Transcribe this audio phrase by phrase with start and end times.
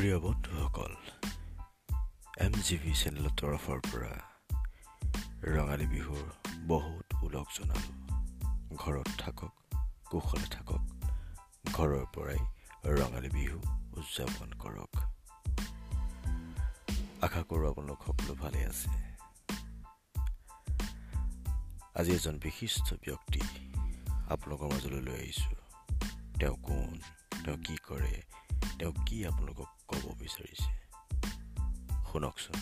[0.00, 0.92] প্ৰিয় বন্ধুসকল
[2.38, 4.12] M G V চেনেলৰ তৰফৰ পৰা
[5.42, 6.22] ৰঙালী বিহুৰ
[6.66, 7.96] বহুত ওলগ জনালোঁ।
[8.76, 9.52] ঘৰত থাকক
[10.10, 10.82] কুশলে থাকক
[11.74, 12.40] ঘৰৰ পৰাই
[12.84, 13.58] ৰঙালী বিহু
[13.96, 14.92] উদযাপন কৰক।
[17.20, 18.88] আশা কৰোঁ আপোনালোক সকলো ভালে আছে।
[21.94, 23.40] আজি এজন বিশিষ্ট ব্যক্তি
[24.28, 25.54] আপোনালোকৰ মাজলৈ লৈ আহিছোঁ।
[26.38, 27.00] তেওঁ কোন
[27.44, 28.22] তেওঁ কি কৰে
[28.78, 30.70] তেওঁ কি আপোনালোকক ক'ব বিচাৰিছে
[32.10, 32.58] শুনকচোন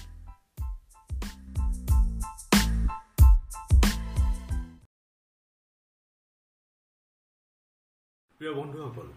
[8.40, 9.08] প্ৰিয় বন্ধুসকল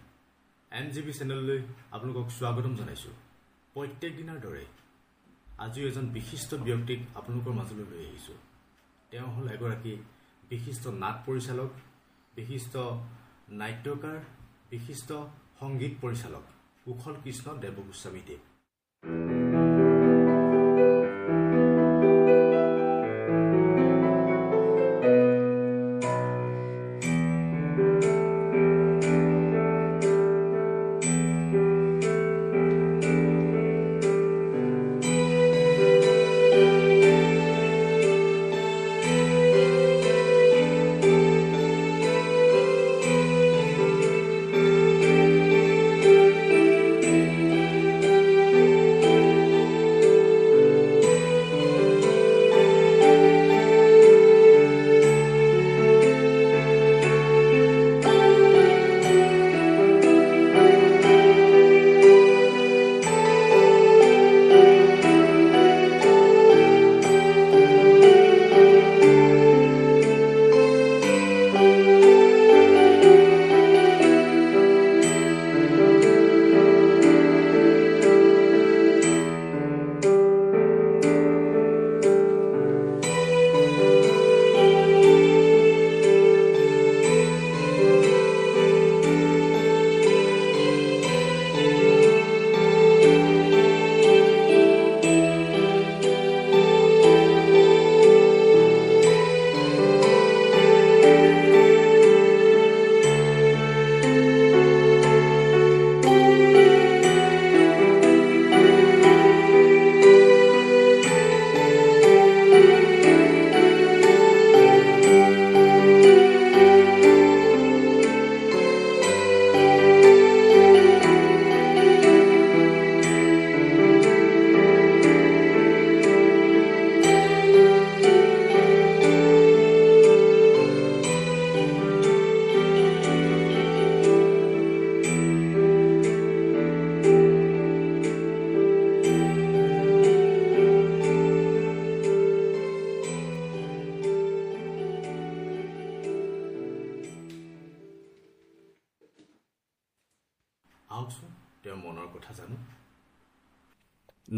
[0.72, 1.60] এন জি বি চেনেললৈ
[1.94, 3.14] আপোনালোকক স্বাগতম জনাইছোঁ।
[3.74, 4.64] প্ৰত্যেক দিনাৰ দৰে
[5.64, 8.38] আজিও এজন বিশিষ্ট ব্যক্তিক আপোনালোকৰ মাজলৈ লৈ আহিছোঁ।
[9.10, 9.92] তেওঁ হ'ল এগৰাকী
[10.48, 11.70] বিশিষ্ট নাট পৰিচালক
[12.34, 12.74] বিশিষ্ট
[13.60, 14.18] নাট্যকাৰ
[14.70, 15.08] বিশিষ্ট
[15.60, 16.44] সংগীত পৰিচালক।
[16.86, 18.40] কুশল কৃষ্ণ দেৱগোস্বামীদেৱ।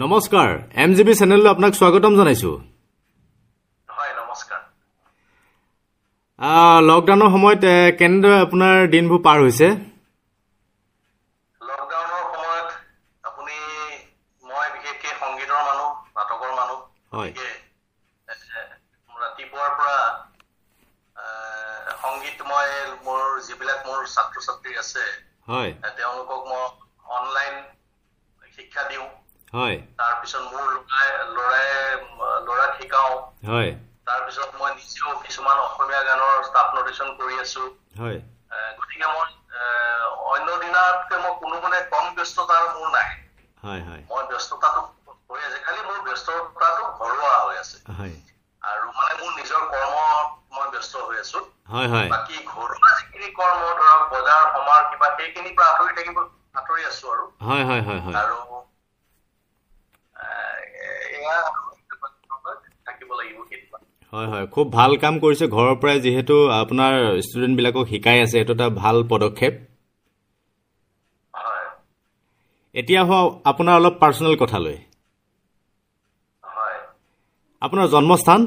[0.05, 0.51] নমস্কাৰ
[0.85, 2.55] এম জি বি চেনেললৈ আপোনাক স্বাগতম জনাইছোঁ।
[6.89, 7.65] লকডাউনৰ সময়ত
[8.01, 9.69] কেনেদৰে আপোনাৰ দিনবোৰ পাৰ হৈছে?
[17.15, 17.31] হয়।
[19.23, 19.99] ৰাতিপুৱাৰ পৰা
[22.05, 22.69] সংগীত মই
[23.07, 25.05] মোৰ যিবিলাক মোৰ ছাত্ৰ ছাত্ৰী আছে
[25.99, 26.65] তেওঁলোকক মই
[27.19, 27.55] অনলাইন
[28.57, 29.09] শিক্ষা দিওঁ।
[29.55, 31.67] হয়। তাৰপিছত মোৰ ল'ৰাই ল'ৰাই
[32.45, 33.17] ল'ৰাক শিকাওঁ।
[33.47, 33.75] হয়।
[34.09, 37.67] তাৰপিছত মই নিজেও কিছুমান অসমীয়া গানৰ ষ্টাফ নটেশ্যন কৰি আছো।
[37.97, 38.19] হয়।
[38.79, 39.29] গতিকে মই
[40.29, 43.11] অন্য দিনাতকৈ মই কোনো মানে কম ব্যস্ততা মোৰ নাই।
[43.63, 44.81] হয় হয়। মই ব্যস্ততাটো
[45.29, 48.15] হৈ আছে খালি মোৰ ব্যস্ততাটো ঘৰুৱা হৈ আছে। হয়।
[48.63, 53.71] আৰু মানে মোৰ নিজৰ কৰ্মত মই ব্যস্ত হৈ আছো। হয় হয়। বাকী ঘৰুৱা যিখিনি কৰ্ম
[53.75, 56.23] ধৰক বজাৰ সমাৰ কিবা সেইখিনিৰ পৰা আঁতৰি থাকিব
[56.57, 58.37] আঁতৰি আছো আৰু। হয় হয় হয় হয়। আৰু
[60.17, 60.29] এ,
[61.17, 61.37] এয়া
[62.87, 63.79] থাকিব লাগিব কেতিয়াবা
[64.15, 68.69] হয় হয়। খুব ভাল কাম কৰিছে ঘৰৰ পৰাই যিহেতু আপোনাৰ ষ্টুডেণ্টবিলাকক শিকাই আছে এইটো এটা
[68.79, 69.63] ভাল পদক্ষেপ।
[72.75, 74.79] এতিয়া হওক আপোনাৰ অলপ পাৰ্চনেল কথালৈ
[77.63, 78.47] আপোনাৰ জন্মস্থান?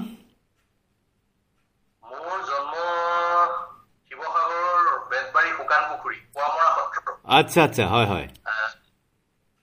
[7.38, 8.28] আচ্ছা আচ্ছা হয় হয়।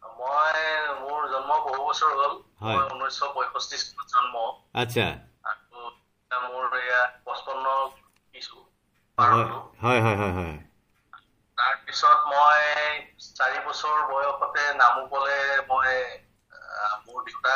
[0.03, 0.59] মই
[1.01, 4.35] মোৰ জন্ম বহু বছৰ হ'ল। হয়। ঊনৈছশ পঁয়ষষ্ঠি চনত জন্ম।
[4.75, 5.07] আচ্ছা
[5.45, 7.67] আৰু এতিয়া মোৰ এয়া পঁচপন্ন
[8.35, 8.57] কিছু
[9.19, 10.55] হয় পাৰ হ'লো হয় হয় হয় হয়।
[11.59, 12.63] তাৰপিছত পিছত মই
[13.29, 15.93] চাৰি বছৰ বয়সতে নামুকলে মই
[17.05, 17.55] মোৰ দেউতা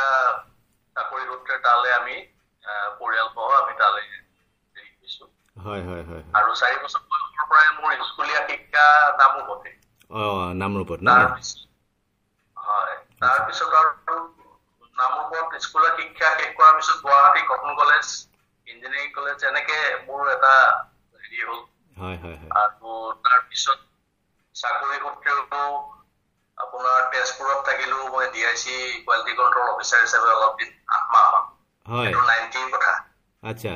[0.97, 5.25] চাকৰি সূত্ৰে তালৈ আমি আহ, পৰিয়ালসহ আমি তালৈ হেৰি কৰিছো।
[5.57, 9.71] হয় হয় হয় আৰু চাৰি বছৰ বয়সৰ পৰাই মোৰ স্কুলীয়া শিক্ষা নামুকতে।
[10.55, 11.01] নামৰূপত
[12.57, 14.17] হয় তাৰপিছত আৰু
[14.97, 18.07] নামৰূপত স্কুলৰ শিক্ষা শেষ কৰাৰ পিছত Guwahati Cotton college
[18.67, 20.55] engineering college এনেকে মোৰ এটা
[21.39, 23.79] হেৰি হ'ল আৰু তাৰপিছত
[24.55, 25.45] চাকৰি সূত্ৰেও
[26.59, 31.33] আপোনাৰ তেজপুৰত থাকিলো মই D I C quality control officer হিচাপে অলপ দিন আঠ মাহ
[31.33, 31.51] মান।
[31.87, 32.95] হয়। এইটো নাইনটিৰ কথা।
[33.43, 33.73] আচ্ছা।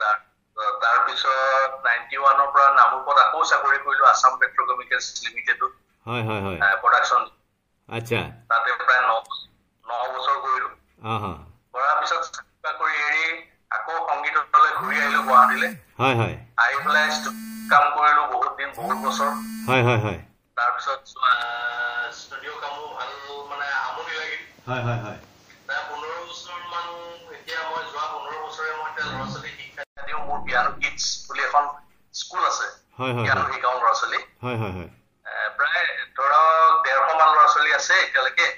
[0.00, 5.72] তাৰ- তাৰপিছত নাইনটি ওৱানৰ পৰা নামৰূপত আকৌ চাকৰি কৰিলো আছাম পেট্ৰকেমিকেলছ লিমিটেডত
[6.06, 7.22] হয় হয় হয়। প্ৰডাকশ্যন
[7.88, 9.10] আচ্ছা। তাতে প্ৰায় ন
[9.84, 10.68] ন বছৰ কৰিলো
[11.06, 11.36] অঁ অঁ
[11.72, 12.22] কৰাৰ পিছত
[12.62, 13.24] চাকৰি এৰি
[13.70, 17.08] আকৌ সংগীতলৈ ঘূৰি আহিলো গুৱাহাটীলৈ। হয় হয়। আহি পেলাই
[17.70, 19.32] কাম কৰিলো বহুত দিন বহুত বছৰ।
[19.68, 20.18] হয় হয় হয়।
[20.56, 21.00] তাৰপিছত
[22.18, 23.14] ষ্টুডিঅ' কামো ভাল
[23.48, 25.18] মানে আমনি লাগিল। হয় হয় হয়।
[25.66, 26.86] তাৰ পোন্ধৰ বছৰ মান
[27.34, 31.44] এতিয়া মই যোৱা পোন্ধৰ বছৰে মই এতিয়া ল'ৰা ছোৱালী শিক্ষা দিওঁ মোৰ পিয়ানো কিডছ বুলি
[31.44, 31.70] এখন
[32.14, 34.90] স্কুল আছে। হয় হয় পিয়ানো হয়। শিকাওঁ ল'ৰা ছোৱালী হয় হয় হয়।
[35.26, 38.50] এ, প্ৰায় ধৰক ডেৰশ মান ল'ৰা ছোৱালী আছে এতিয়ালৈকে।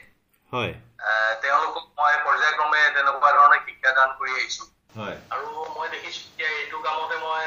[0.53, 1.13] হয়। এ,
[1.43, 4.67] তেওঁলোকক মই পৰ্যায়ক্ৰমে তেনেকুৱা ধৰণে শিক্ষাদান কৰি আহিছো
[4.97, 7.45] হয় আৰু মই দেখিছো এতিয়া এইটো কামতে মই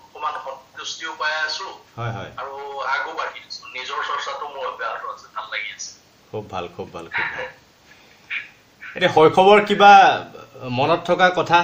[0.00, 0.40] অকমান
[0.82, 1.66] সন্তুষ্টিও পাই আছো।
[1.98, 2.54] হয় হয়। আৰু
[2.88, 5.90] আগো বাঢ়ি আছো। নিজৰ চৰ্চাটো মোৰ অব্যাহত আছে ভাল লাগি আছে।
[6.30, 7.46] খুব ভাল খুব ভাল খুব ভাল।
[8.82, 9.92] এতিয়া শৈশৱৰ কিবা
[10.72, 11.58] মনত থকা কথা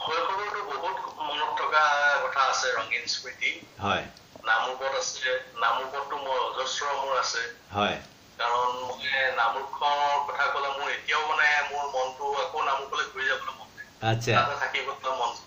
[0.00, 1.82] শৈশৱৰতো বহুত মনত থকা
[2.24, 3.50] কথা আছে ৰঙীন স্মৃতি
[3.82, 4.04] হয়
[4.44, 5.30] নামৰূপত আছে
[5.62, 7.96] নামৰূপততো মোৰ অজস্ৰ মোৰ আছে হয়
[8.38, 13.68] কাৰণ মই নামৰূপখনৰ কথা ক'লে মোৰ এতিয়াও মানে মোৰ মনটো আকৌ নামৰূপলৈ ঘূৰি যাবলৈ মন
[13.74, 15.44] যায় আচ্ছা তাতে থাকিবলৈ মন যায়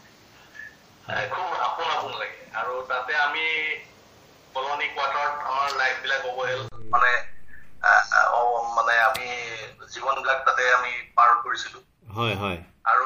[1.11, 3.45] এ, খুব আপোন আপোন লাগে আৰু তাতে আমি
[4.55, 6.61] কলনি কোৱাৰ্টাৰত আমাৰ লাইফ বিলাক অৱহেল
[6.93, 7.11] মানে
[7.83, 9.27] আহ, আহ, অ- মানে আমি
[9.93, 11.79] জীৱন বিলাক তাতে আমি পাৰ কৰিছিলো
[12.13, 13.05] হয় হয় আৰু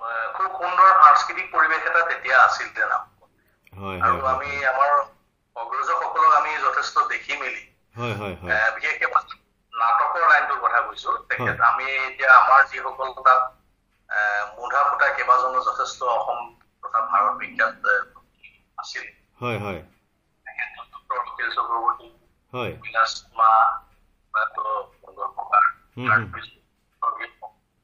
[0.00, 3.30] আহ, খুব সুন্দৰ সাংস্কৃতিক পৰিৱেশ এটা তেতিয়া আছিল যে নামৰূপত
[3.72, 4.90] হয় আৰু হয় আমি আমাৰ
[5.56, 6.52] অগ্ৰজসকলক আমি
[7.18, 7.62] দেখি মেলি।
[8.74, 9.06] বিশেষকে
[9.72, 13.40] নাটকৰ লাইনটোৰ কথা কৈছো। তেখেত। আমি এতিয়া আমাৰ যিসকল তাত
[14.56, 16.40] মুধা ফুটা কেইবাজনো যথেষ্ট অসম
[16.82, 17.96] তথা ভাৰত বিখ্যাত
[18.78, 19.06] আছিল।
[19.40, 19.80] হয় হয়।
[21.16, 22.08] অখিল চক্ৰৱৰ্তী
[22.82, 23.12] বিলাস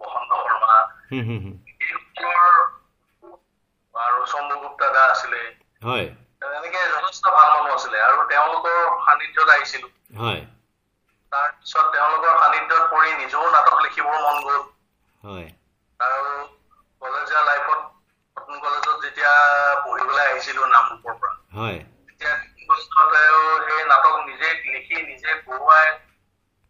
[0.01, 0.79] বসন্ত শৰ্মা।
[3.95, 5.43] আৰু চম্বু গুপ্তা দা আছিলে।
[5.83, 6.07] হয়।
[6.75, 9.89] এনেকে যথেষ্ট ভাল মানুহ আছিলে আৰু তেওঁলোকৰ সান্নিধ্যত আহিছিলো।
[10.19, 10.41] হয়।
[11.33, 14.63] তাৰপিছত তেওঁলোকৰ সান্নিধ্যত পৰি নিজেও নাটক লিখিবৰ মন গ'ল।
[15.23, 15.47] হয়।
[16.01, 16.33] আৰু
[17.03, 17.81] কলেজীয়া লাইফত
[18.37, 19.33] নতুন কলেজত যেতিয়া
[19.85, 21.79] পঢ়িবলৈ আহিছিলো নামৰূপৰ পৰা হয়।
[22.09, 22.33] তেতিয়া
[23.67, 25.89] সেই নাটক নিজে লিখি নিজে পঢ়ুৱাই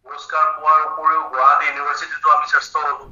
[0.06, 3.08] পুৰস্কাৰ পোৱাৰ উপৰিও গুৱাহাটী ইউনিভাৰ্চিটিতো আমি শ্ৰেষ্ঠ হলো।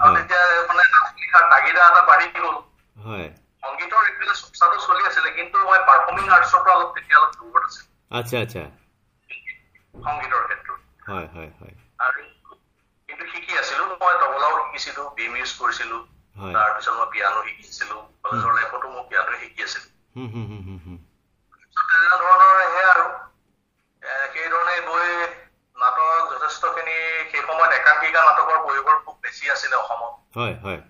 [0.00, 2.54] আৰু তেতিয়া মানে নাটক লিখাৰ তাগিদা এটা বাঢ়ি গ'ল।
[2.96, 3.28] হয়।
[3.64, 7.86] সংগীতৰ এইফালে চৰ্চাটো চলি আছিলে কিন্তু মই পাৰফৰ্মিং আৰ্টছৰ পৰা অলপ তেতিয়া অলপ দূৰত আছিলো
[8.18, 8.62] আচ্ছা আচ্ছা
[10.04, 12.22] সংগীতৰ ক্ষেত্ৰত হয় হয় হয় আৰু
[13.08, 15.96] কিন্তু শিকি আছিলো মই তবলাও শিকিছিলো বিম ইউজ কৰিছিলো
[16.52, 19.86] তাৰপিছত মই পিয়ানো শিকিছিলো কলেজৰ লাইফতো মই পিয়ানো শিকি আছিলো
[21.92, 23.06] তেনেধৰণৰ সেয়া আৰু
[24.32, 25.08] সেইধৰণে গৈ
[25.76, 26.96] নাটক যথেষ্টখিনি
[27.30, 30.80] সেই সময়ত একাংকিকা নাটকৰ প্ৰয়োগৰ খুব বেছি আছিলে অসমত হয় হয়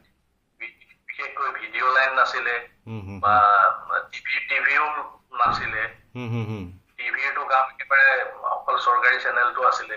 [1.14, 2.54] বিশেষকৈ ভিডিঅ' লাইন নাছিলে
[3.20, 3.34] বা
[4.10, 4.86] টিভি টিভিও
[5.34, 5.82] নাছিলে।
[6.96, 8.08] টিভিৰটো কাম একেবাৰে
[8.50, 9.96] অকল চৰকাৰী চেনেলটো আছিলে।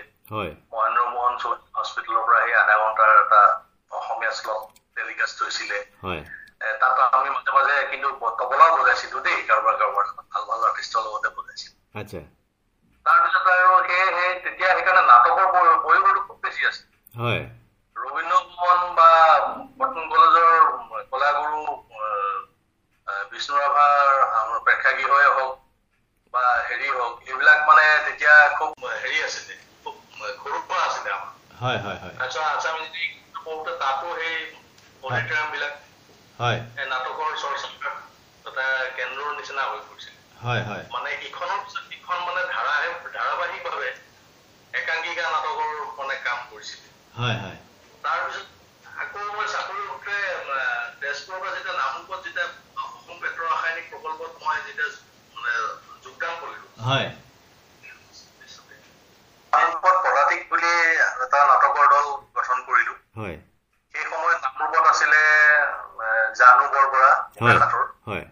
[0.72, 3.42] মহেন্দ্ৰ মোহন চৌধুৰী হস্পিটেলৰ পৰা সেই আধা ঘণ্টাৰ এটা
[3.92, 4.60] অসমীয়া শ্লক
[4.96, 5.78] টেলিকাষ্ট হৈছিলে।
[6.80, 8.08] তাত আমি মাজে মাজে কিন্তু
[8.38, 12.20] তবলাও বজাইছিলো দেই কাৰোবাৰ কাৰোবাৰ ভাল ভাল আৰ্টিষ্টৰ লগতে বজাইছিলো। আচ্ছা।
[13.06, 15.46] তাৰপিছত আৰু সেই সেই তেতিয়া সেইকাৰণে নাটকৰ
[15.84, 16.82] প্ৰয়োগটো খুব বেছি আছে
[17.18, 17.42] হয়
[17.96, 19.08] ৰবীন্দ্ৰ ভৱন বা
[19.78, 20.50] কটন কলেজৰ
[21.12, 21.58] কলাগুৰু
[21.98, 22.38] আহ,
[23.06, 25.54] আহ, বিষ্ণু ৰাভাৰ আমাৰ প্ৰেক্ষাগৃহই হওক
[26.34, 29.94] বা হেৰি হওক এইবিলাক মানে তেতিয়া খুব হেৰি আছিলে খুব
[30.36, 30.86] সৰুৰ পৰা
[31.58, 33.04] আছিলে আমাৰ হয় হয় হয় তাৰপিছত আছাম ইউনিভাৰ্চিটি
[33.44, 34.36] পঢ়োতে তাতো সেই
[35.02, 35.72] অডিটৰিয়াম বিলাক
[36.38, 37.68] হয় এই নাটকৰ চৰ্চা
[38.44, 42.74] এটা কেন্দ্ৰৰ নিচিনা হৈ পৰিছিল হয় হয় মানে ইখনৰ পিছত সিখন মানে ধাৰা
[43.14, 43.90] ধাৰাবাহিকভাৱে
[44.74, 46.80] একাংকিকা নাটকৰ মানে কাম কৰিছিল
[47.14, 47.58] হয় হয়
[48.04, 48.46] তাৰপিছত
[49.02, 50.16] আকৌ মই চাকৰি সূত্ৰে
[50.54, 52.46] আহ, তেজপুৰৰ পৰা যেতিয়া নামৰূপত যেতিয়া
[52.78, 54.88] অসম পেট্ৰ ৰাসায়নিক প্ৰকল্পত মই যেতিয়া
[55.34, 55.52] মানে
[56.04, 57.08] যোগদান কৰিলো হয়
[59.52, 60.72] নামৰূপত পদাতিক বুলি
[61.24, 63.36] এটা নাটকৰ দল গঠন কৰিলো হয়
[63.94, 65.22] সেই সময়ত নামৰূপত আছিলে
[66.00, 68.24] আহ, জানু বৰবৰা হয় গোলাঘাটৰ হয়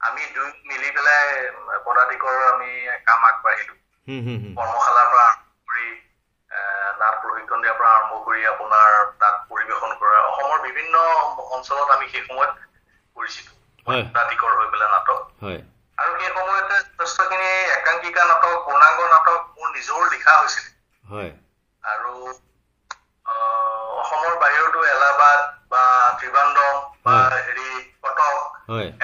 [0.00, 2.70] আমি দুই মিলি মিলি পেলাই উম, পদাতিকৰ আমি
[3.06, 3.74] কাম আগবাঢ়িলো
[4.08, 5.86] হুম, হুম, হুম। কৰ্মশালাৰ পৰা আৰম্ভ কৰি
[6.50, 6.60] এ,
[7.00, 8.88] নাট প্ৰশিক্ষণ দিয়াৰ পৰা আৰম্ভ কৰি আপোনাৰ
[9.22, 10.94] নাট পৰিৱেশন কৰা অসমৰ বিভিন্ন
[11.56, 12.52] অঞ্চলত আমি সেই সময়ত
[13.16, 13.50] কৰিছিলো
[13.86, 15.60] হয়। পদাতিকৰ হৈ পেলাই নাটক হয়।
[15.98, 20.66] আৰু সেই সময়তে যথেষ্টখিনি একাংকিকা নাটক পূৰ্ণাংগ নাটক মোৰ নিজৰো লিখা হৈছিল।
[21.04, 21.30] হয়।
[21.82, 22.12] আৰু
[24.00, 25.40] অসমৰ বাহিৰতো এলাহাবাদ
[25.70, 25.82] বা
[26.18, 27.68] ত্ৰিবান্দম বা। হেৰি
[28.02, 28.36] কটক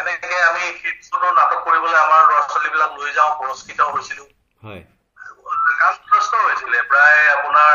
[0.01, 4.25] এনেকে আমি শিৱসদৰ নাটক কৰিবলৈ আমাৰ ল'ৰা ছোৱালীবিলাক লৈ যাওঁ পুৰস্কৃত হৈছিলো
[4.63, 4.83] হয়
[5.75, 7.73] কাম যথেষ্ট হৈছিলে প্ৰায় আপোনাৰ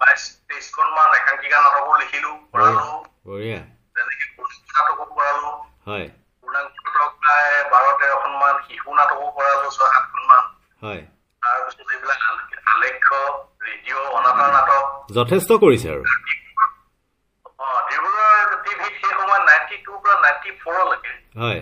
[0.00, 2.86] বাইশ তেইশখন মান একাংকিকা নাটকো লিখিলো কৰালো
[3.24, 3.58] বঢ়িয়া
[3.94, 5.52] তেনেকে পূৰ্ণাংগ নাটকো কৰালো
[5.86, 6.06] হয়
[6.38, 10.44] পূৰ্ণাংগ নাটক প্ৰায় বাৰ তেৰখন মান শিশু নাটকো কৰালো ছয় সাতখন মান
[10.82, 11.02] হয়
[11.42, 13.18] তাৰপিছত এইবিলাক আল- আলেখ্য
[13.62, 14.84] ৰেডিঅ' অনাতাঁৰ নাটক
[15.18, 16.02] যথেষ্ট কৰিছে আৰু
[17.58, 21.60] অ ডিব্ৰুগড় টিভিত সেই সময়ত নাইণ্টি টুৰ পৰা নাইণ্টি ফ'ৰলৈকে হয়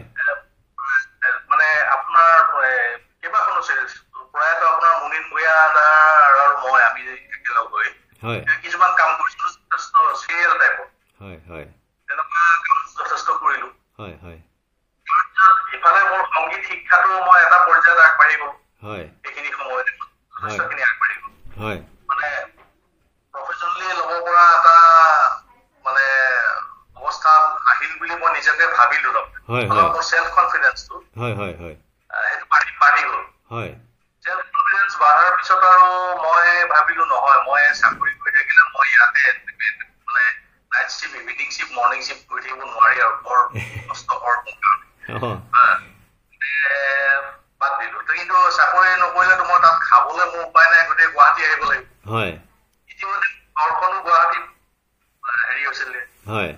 [1.50, 2.32] মানে আপোনাৰ
[2.62, 2.72] এ,
[3.18, 3.92] কেইবাখনো চিৰিজ
[4.32, 5.86] প্ৰয়াত আপোনাৰ মুনীন ভূঞা দা
[6.24, 7.88] আৰু মই আমি একেলগ হৈ
[8.22, 10.86] হয় কিছুমান কাম কৰিছিলো যথেষ্ট চিৰিয়েল টাইপৰ
[11.20, 11.66] হয় হয়
[12.08, 14.38] তেনেকুৱা কাম যথেষ্ট কৰিলো হয় হয়
[15.06, 19.92] তাৰপিছত ইফালে মোৰ সংগীত শিক্ষাটো মই এটা পৰ্যায়ত আগবাঢ়ি গলো হয় সেইখিনি সময়তে
[20.32, 22.28] যথেষ্টখিনি আগবাঢ়ি গলো হয় মানে
[23.34, 24.76] প্ৰফেচনেলি ল'ব পৰা এটা
[25.84, 26.04] মানে
[26.98, 27.32] অৱস্থা
[27.70, 29.10] আহিল বুলি মই নিজকে ভাবিলো
[29.48, 31.76] হয়, অলপ হয়। মোৰ চেল্ফ কনফিডেন্সটো হয় হয় হয়
[32.10, 33.22] সেইটো বাঢ়ি বাঢ়ি গ'ল
[33.52, 33.70] হয়
[34.24, 35.88] চেল্ফ কনফিডেন্স বাঢ়াৰ পিছত আৰু
[36.24, 39.24] মই ভাবিলো নহয় মই চাকৰি কৰি থাকিলে মই ইয়াতে
[40.06, 40.24] মানে
[40.70, 43.38] night shift evening shift morning shift কৰি থাকিব নোৱাৰি আৰু বৰ
[43.88, 45.64] কষ্টকৰ মোৰ কাৰণে। অঁ হা।
[46.40, 46.76] এ,
[47.60, 51.62] বাদ দিলো। তো কিন্তু চাকৰি নকৰিলেতো মই তাত খাবলৈ মোৰ উপায় নাই গোটেই গুৱাহাটী আহিব
[51.64, 52.32] লাগিব। হয়।
[52.90, 54.44] ইতিমধ্যে ঘৰখনো গুৱাহাটীত
[55.22, 56.50] আহ, হেৰি হৈছিলে। হয়।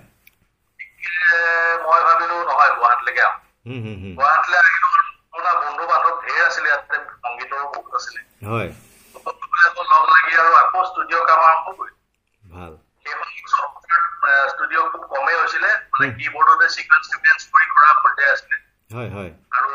[0.99, 1.37] এ,
[1.83, 4.87] মই ভাবিলো নহয় গুৱাহাটীলৈকে আহোঁ। হুম হুম হুম। গুৱাহাটীলৈ আহিলো
[5.29, 8.69] আপোনাৰ বন্ধু বান্ধৱ ধেৰ আছিলে ইয়াতে সংগীতৰো বহুত আছিলে। হয়।
[9.89, 11.97] লগ লাগি আৰু আকৌ ষ্টুডিঅ' কাম আৰম্ভ কৰিলো।
[12.43, 12.71] ভাল।
[13.03, 18.55] সেই সময়ত ষ্টুডিঅ' খুব কমেই হৈছিলে। মানে। কি বোৰ্ডতে চিকুৱেঞ্চ টিকুৱেঞ্চ কৰি কৰা পৰ্যায় আছিলে
[18.89, 19.69] হয় হয় আৰু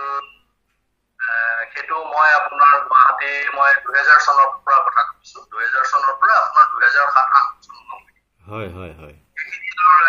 [1.21, 1.29] এ,
[1.73, 3.73] সেইটো মই আপোনাৰ গুৱাহাটী মই
[4.05, 8.93] দুহেজাৰ চনৰ পৰা কথা কৈছো। দুহেজাৰ চনৰ পৰা আপোনাৰ দুহেজাৰ সাত আঠ চনলৈকে হয় হয়
[8.95, 9.17] হয়।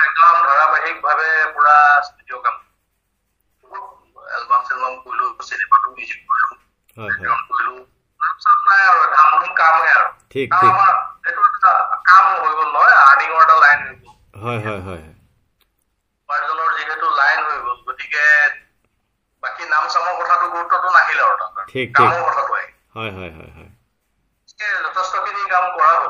[0.03, 2.61] একদম ধাৰাবাহিকভাৱে পুৰা ষ্টুডিঅ' কাম।
[4.33, 6.57] এলবাম চেলবাম কৰিলো চিনেমাটো মিউজিক কৰিলো।
[6.97, 7.75] হয় হয়। background কৰিলো।
[8.19, 10.93] তাৰপিছত নাই আৰু ধাম ধুম কামহে আৰু। ঠিক, কাৰণ ঠিক। আমাৰ
[11.25, 11.73] এইটো এটা
[12.05, 15.03] কাম হৈ গ'ল নহয় আৰ্নিঙৰ এটা লাইন হৈ গ'ল। হয় হয় হয়।
[16.29, 18.25] উপাৰ্জনৰ যিহেতু লাইন হৈ গ'ল গতিকে
[19.43, 23.31] বাকী নাম চামৰ কথাটো গুৰুত্বটো নাহিলে আৰু তাত। ঠিক, ঠিক। কামৰ কথাটো আহিল হয় হয়
[23.31, 23.69] হয় হয়
[24.49, 26.07] গতিকে যথেষ্টখিনি কাম কৰা হ'ল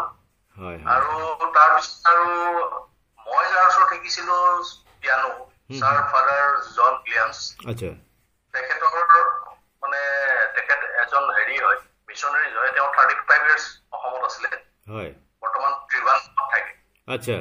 [0.58, 2.28] হয় হয় আৰু তাৰপিছত আৰু
[3.20, 4.38] মই যাৰ ওচৰত শিকিছিলো
[4.98, 5.32] পিয়ানো
[5.68, 7.90] হুম। ছাৰ ফাদাৰ জন ক্লিয়ান্স আচ্ছা।
[8.54, 8.94] তেখেতৰ
[9.84, 10.00] মানে
[10.56, 11.80] তেখেত এজন হেৰি হয়
[12.10, 14.50] মিছনাৰী হয় তেওঁ থাৰ্টি ফাইভ ইয়াৰ্ছ অসমত আছিলে।
[14.88, 15.12] হয়।
[15.44, 16.72] বৰ্তমান ত্ৰিবান্ধত থাকে
[17.08, 17.38] আচ্ছা।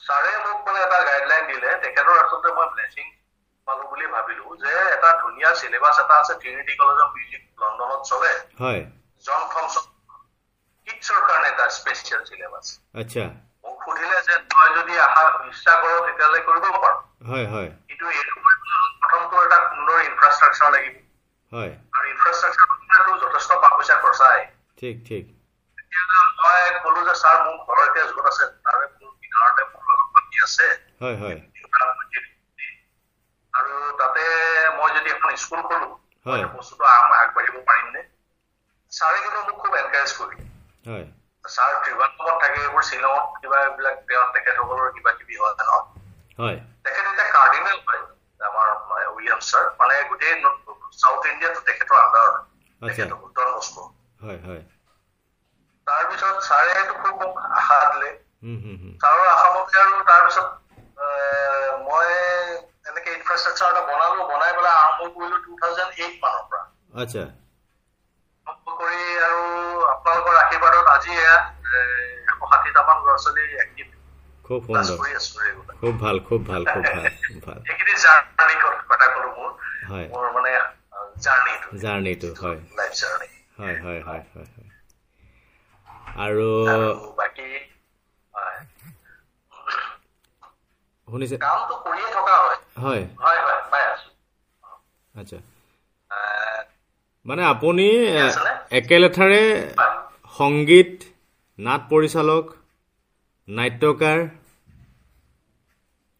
[0.00, 3.06] ছাৰে মোক মানে এটা গাইডলাইন দিলে তেখেতৰ আচলতে মই ব্লেছিং
[3.66, 8.32] পালো বুলি ভাবিলো যে এটা ধুনীয়া চিলেবাছ এটা আছে ট্ৰিনিটি কলেজ অফ মিউজিক লণ্ডনত চলে।
[8.60, 8.82] হয়।
[9.24, 9.84] জন থমছন
[10.86, 12.66] কিডছৰ কাৰণে এটা স্পেচিয়েল চিলেবাছ
[13.02, 13.24] আচ্ছা।
[13.64, 16.94] মোক সুধিলে যে তই যদি আহা ইচ্ছা কৰ তেতিয়াহ'লে কৰিব পাৰ।
[17.30, 18.34] হয় হয়। কিন্তু এইটো
[19.16, 21.00] প্ৰথমটো এটা সুন্দৰ ইনফ্ৰাষ্ট্ৰাকচাৰ লাগিব।
[21.52, 24.44] হয়। আৰু ইনফ্ৰাষ্ট্ৰাকচাৰটো যথেষ্ট টকা পইচা খৰচা আহে
[24.78, 25.24] ঠিক। ঠিক
[26.38, 30.70] মই ক'লো যে ছাৰ মোৰ ঘৰ এতিয়া য'ত আছে তাৰে মোৰ কিনাৰতে মোৰ মাটি আছে।
[31.00, 31.38] হয় হয়।
[33.52, 34.24] আৰু তাতে
[34.74, 35.88] মই যদি এখন স্কুল খোলো
[36.26, 36.84] হয়। বস্তুটো
[37.16, 38.02] আগবাঢ়িব পাৰিম নে
[38.92, 40.48] ছাৰে কিন্তু মোক খুব এনকাৰেজ কৰিলে।
[40.84, 41.04] হয়।
[41.44, 45.82] ছাৰ ত্ৰিবান্ধমত থাকে এইবোৰ শ্বিলঙত কিবা এইবিলাক তেওঁ তেখেতসকলৰ কিবা কিবি হয় ন?
[46.38, 48.02] হয়। তেখেত এতিয়া কাৰ্ডিনেল হয়।
[48.40, 48.73] আমাৰ
[49.24, 50.34] উইলিয়াম ছাৰ মানে গোটেই
[50.94, 52.28] চাউথ ইণ্ডিয়াটো তেখেতৰ আণ্ডাৰ
[52.80, 53.82] আচ্ছা তেখেত উত্তৰ মস্কো
[55.86, 58.10] তাৰপিছত ছাৰে খুব মোক আশা দিলে
[58.98, 60.48] ছাৰৰ আশা মতে আৰু তাৰপিছত
[61.86, 62.06] মই
[62.86, 66.62] এনেকে ইনফ্ৰাষ্ট্ৰাকচাৰ এটা বনালো বনাই পেলাই আৰম্ভ কৰিলো টু থাউজেণ্ড এইট মানৰ পৰা
[67.02, 67.24] আচ্ছা
[68.74, 69.42] কৰি আৰু
[69.88, 71.36] আপোনালোকৰ আশীৰ্বাদত আজি এয়া
[71.74, 73.93] এশ ষাঠিটামান ল'ৰা ছোৱালী এক্টিভ
[74.44, 74.98] খুব সুন্দৰ।
[75.80, 77.06] খুব ভাল খুব ভাল খুব ভাল
[77.46, 77.60] ভাল।
[79.90, 80.08] হয়।
[81.78, 82.60] জাৰ্ণিটো হয়।
[83.58, 84.68] হয় হয় হয় হয় হয়।
[86.16, 86.48] আৰু
[91.08, 91.36] শুনিছে?
[92.80, 93.02] হয়।
[95.14, 95.38] আচ্ছা।
[97.26, 98.52] মানে আপুনি এ, আছেনে?
[98.70, 99.42] একেলেঠাৰে
[99.78, 99.94] হয়।
[100.38, 100.92] সংগীত
[101.58, 102.44] নাট পৰিচালক
[103.48, 104.24] নাট্যকাৰ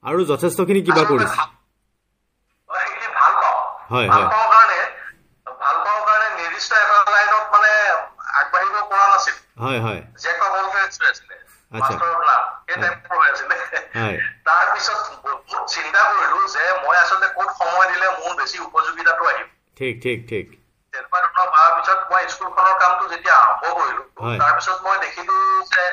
[0.04, 1.36] আৰু যথেষ্টখিনি কিবা কৰিছে।
[3.90, 4.78] হয়, ভাল হয়। পাওঁ কাৰণে
[5.46, 7.72] ভাল পাওঁ কাৰণে নিৰ্দিষ্ট এটা লাইনত মানে
[8.34, 11.34] আগবাঢ়িব পৰা নাছিল। হয় হয়। জেক অফ অল ট্ৰেডছ আছিলে।
[11.72, 13.56] আচ্ছা। মাষ্টাৰ অফ নাম সেই টাইপৰ হৈ আছিলে।
[13.96, 19.48] হয়। তাৰপিছত বহুত চিন্তা কৰিলো যে মই আচলতে ক'ত সময় দিলে মোৰ বেছি উপযোগিতাটো আহিব।
[19.76, 20.46] ঠিক ঠিক ঠিক।
[20.92, 25.34] তেনেকুৱা ধৰণৰ। হোৱাৰ পিছত মই স্কুলখনৰ কামটো যেতিয়া আৰম্ভ কৰিলো হয়। তাৰপিছত মই দেখিলো
[25.70, 25.84] যে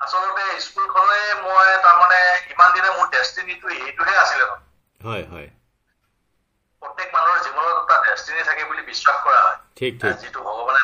[0.00, 4.48] আচলতে স্কুলখনে মই তাৰমানে ইমান দিনে মোৰ ডেষ্টিনিটো এইটোহে আছিলে।
[5.00, 5.48] হয় হয়।
[6.82, 10.82] প্ৰত্যেক মানুহৰ জীৱনত এটা ডেষ্টিনি থাকে বুলি বিশ্বাস কৰা হয়। ঠিক ঠিক। যিটো ভগৱানে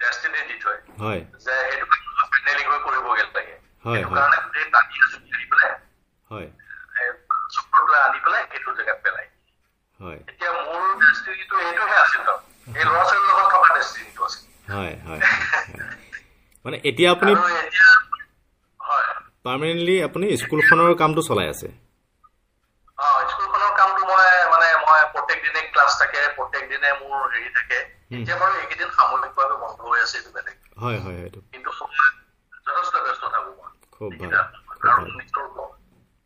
[0.00, 1.86] ডেষ্টিনি দি থয়। হয়। যে সেইটো
[2.26, 5.74] ফাইনেলি গৈ কৰিবগে লাগে। হয়, সেইটো। কাৰণে গোটেই টানি আজুৰি আনি পেলাই
[6.30, 6.48] হয়।
[7.50, 9.28] চক্ৰটোৱে আনি পেলাই সেইটো জেগাত পেলাই।
[10.00, 15.22] হয়। এতিয়া মোৰ ডেষ্টিনিটো এইটোহে আছিল এই ল'ৰা ছোৱালীৰ লগত থকা ডেষ্টিনিটো আছিল। হয় হয়।
[16.64, 17.86] মানে এতিয়া আপুনি এতিয়া
[19.44, 21.72] পাৰ্মানেণ্টলি আপুনি স্কুলখনৰ কামটো চলাই আছে?
[23.28, 27.78] স্কুলখনৰ কামটো মই মানে মই প্ৰত্যেক দিনে ক্লাছ থাকে প্ৰত্যেক দিনে মোৰ হেৰি থাকে।
[28.16, 31.70] এতিয়া বাৰু এইকেইদিন সাময়িকভাৱে বন্ধ হৈ আছে এইটো বেলেগ। হয় হয় সেইটো। কিন্তু
[32.66, 34.32] যথেষ্ট ব্যস্ত থাকো মই। খুব ভাল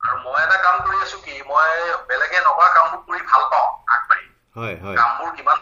[0.00, 1.70] আৰু মই এটা কাম কৰি আছো কি মই
[2.08, 4.26] বেলেগে নকৰা কামবোৰ কৰি ভাল পাওঁ আগবাঢ়ি।
[4.56, 5.58] হয় হয়। কামবোৰ কিমান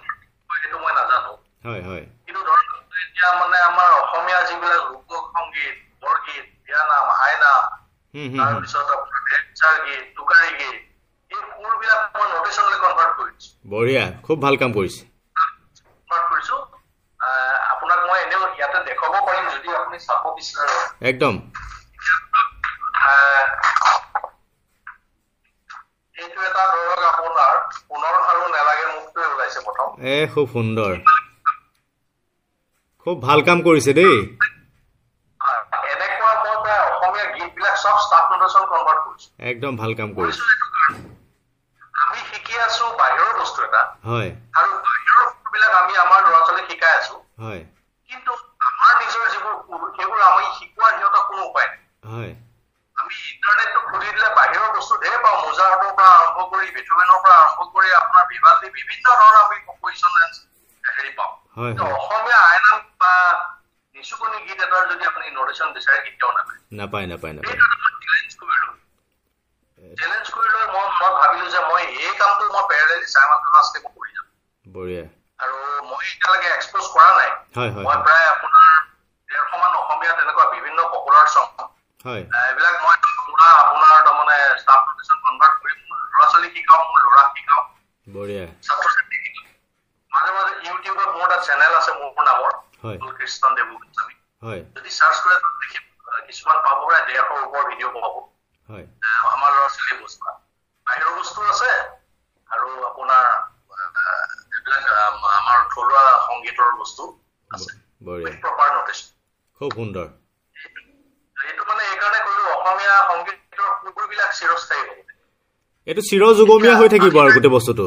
[0.50, 1.32] সেইটো মই নাজানো।
[1.64, 2.68] হয় হয়। কিন্তু ধৰক
[3.02, 9.20] এতিয়া মানে আমাৰ অসমীয়া যিবিলাক লোক সংগীত বৰগীত বিয়ানাম আইনাম হুম হুম হুম তাৰপিছত আপোনাৰ
[9.26, 10.76] ভেঞ্চাৰ গীত টোকাৰী গীত
[11.30, 15.02] এই সুৰবিলাক মই নটেশ্যনলৈ কনভাৰ্ট কৰিছো বঢ়িয়া খুব ভাল কাম কৰিছে।
[15.36, 16.56] কনভাৰ্ট কৰিছো
[17.20, 20.74] আহ, আপোনাক মই এনেও ইয়াতে দেখুৱাব পাৰিম যদি আপুনি চাব বিচাৰে।
[21.08, 21.34] একদম।
[23.02, 23.46] আহ,
[26.16, 27.52] এইটো এটা ধৰক আপোনাৰ
[27.88, 30.92] পুনৰ আৰু নেলাগে মুখটোৱে ওলাইছে প্ৰথম। এ খুব সুন্দৰ।
[33.06, 34.16] খুব ভাল কাম কৰিছে দেই
[35.40, 35.60] আহ,
[35.92, 40.42] এনেকুৱা মই প্ৰায় অসমীয়া গীতবিলাক চব ষ্টাফ নটেশ্যন কনভাৰ্ট কৰিছো একদম ভাল কাম কৰিছে।
[42.02, 46.94] আমি শিকি আছো বাহিৰৰ বস্তু এটা। হয়। আৰু বাহিৰৰ সুৰবিলাক আমি আমাৰ ল'ৰা ছোৱালীক শিকাই
[46.96, 47.62] আছো। হয়।
[48.08, 49.54] কিন্তু আমাৰ নিজৰ যিবোৰ
[49.96, 52.32] সেইবোৰ আমি শিকোৱাৰ সিহঁতৰ কোনো উপায় নাই। হয়।
[52.96, 56.66] আমি ইণ্টাৰনেটটো খুলি দিলে বাহিৰৰ বস্তু ঢেৰ পাওঁ মোজাহাটৰ পৰা আৰম্ভ কৰি
[57.24, 58.24] পৰা আৰম্ভ কৰি আপোনাৰ
[58.70, 59.56] বিভিন্ন ধৰণৰ আমি
[60.84, 63.12] হেৰি পাওঁ। অসমীয়া আইনাম বা
[63.96, 68.32] নিচুকনি গীত এটাৰ যদি আপুনি নটেশ্যন বিচাৰে কেতিয়াও নাপায়। নাপায় নাপায় নাপায় সেইটো মই চেলেঞ্জ
[68.40, 68.68] কৰিলো
[69.96, 74.10] চেলেঞ্জ কৰি লৈ মই মই ভাবিলো যে মই এই কামটো মই পেৰেলেলি চাইমালটেনাছলি মই কৰি
[74.16, 74.26] যাম
[74.66, 75.04] বঢ়িয়া
[75.38, 78.70] আৰু মই এতিয়ালৈকে এক্সপ'জ কৰা নাই হয় হয় মই প্ৰায় আপোনাৰ
[79.28, 81.46] ডেৰশমান অসমীয়া তেনেকুৱা বিভিন্ন পপুলাৰ চং।
[82.04, 87.06] হয়। এইবিলাক মই পুৰা আপোনাৰ তাৰমানে ষ্টাফ নটেশ্যন কনভাৰ্ট কৰি মোৰ ল'ৰা ছোৱালীক শিকাওঁ মোৰ
[87.06, 87.64] ল'ৰাক শিকাওঁ।
[88.06, 89.50] বঢ়িয়া। ছাত্ৰ ছাত্ৰীক শিকাওঁ।
[90.12, 92.56] মাজে মাজে ইউটিউবত মোৰ এটা চেনেল আছে মোৰ নামৰ
[93.16, 95.84] কৃষ্ণ দেৱ গোস্বামী হয়। যদি চাৰ্চ কৰে দেখিম
[96.26, 98.20] কিছুমান পাব প্ৰায় ডেৰশৰ ওপৰ ভিডিঅ' পাব।
[99.30, 100.34] আমাৰ ল'ৰা ছোৱালী বস্তু।
[100.86, 101.70] বাহিৰৰ বস্তু আছে
[102.50, 103.28] আৰু আপোনাৰ
[104.50, 107.08] এইবিলাক আম, আমাৰ থলুৱা সংগীতৰ বস্তু
[107.50, 107.70] আছে
[108.02, 109.00] বঢ়িয়া প্ৰপাৰ নটিচ
[109.60, 110.06] খুব সুন্দৰ।
[115.86, 117.86] এইটো চিৰযুগমীয়া হৈ থাকিব আৰু গোটেই বস্তুটো।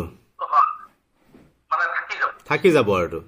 [2.50, 3.20] থাকি যাব। আৰু। এইটো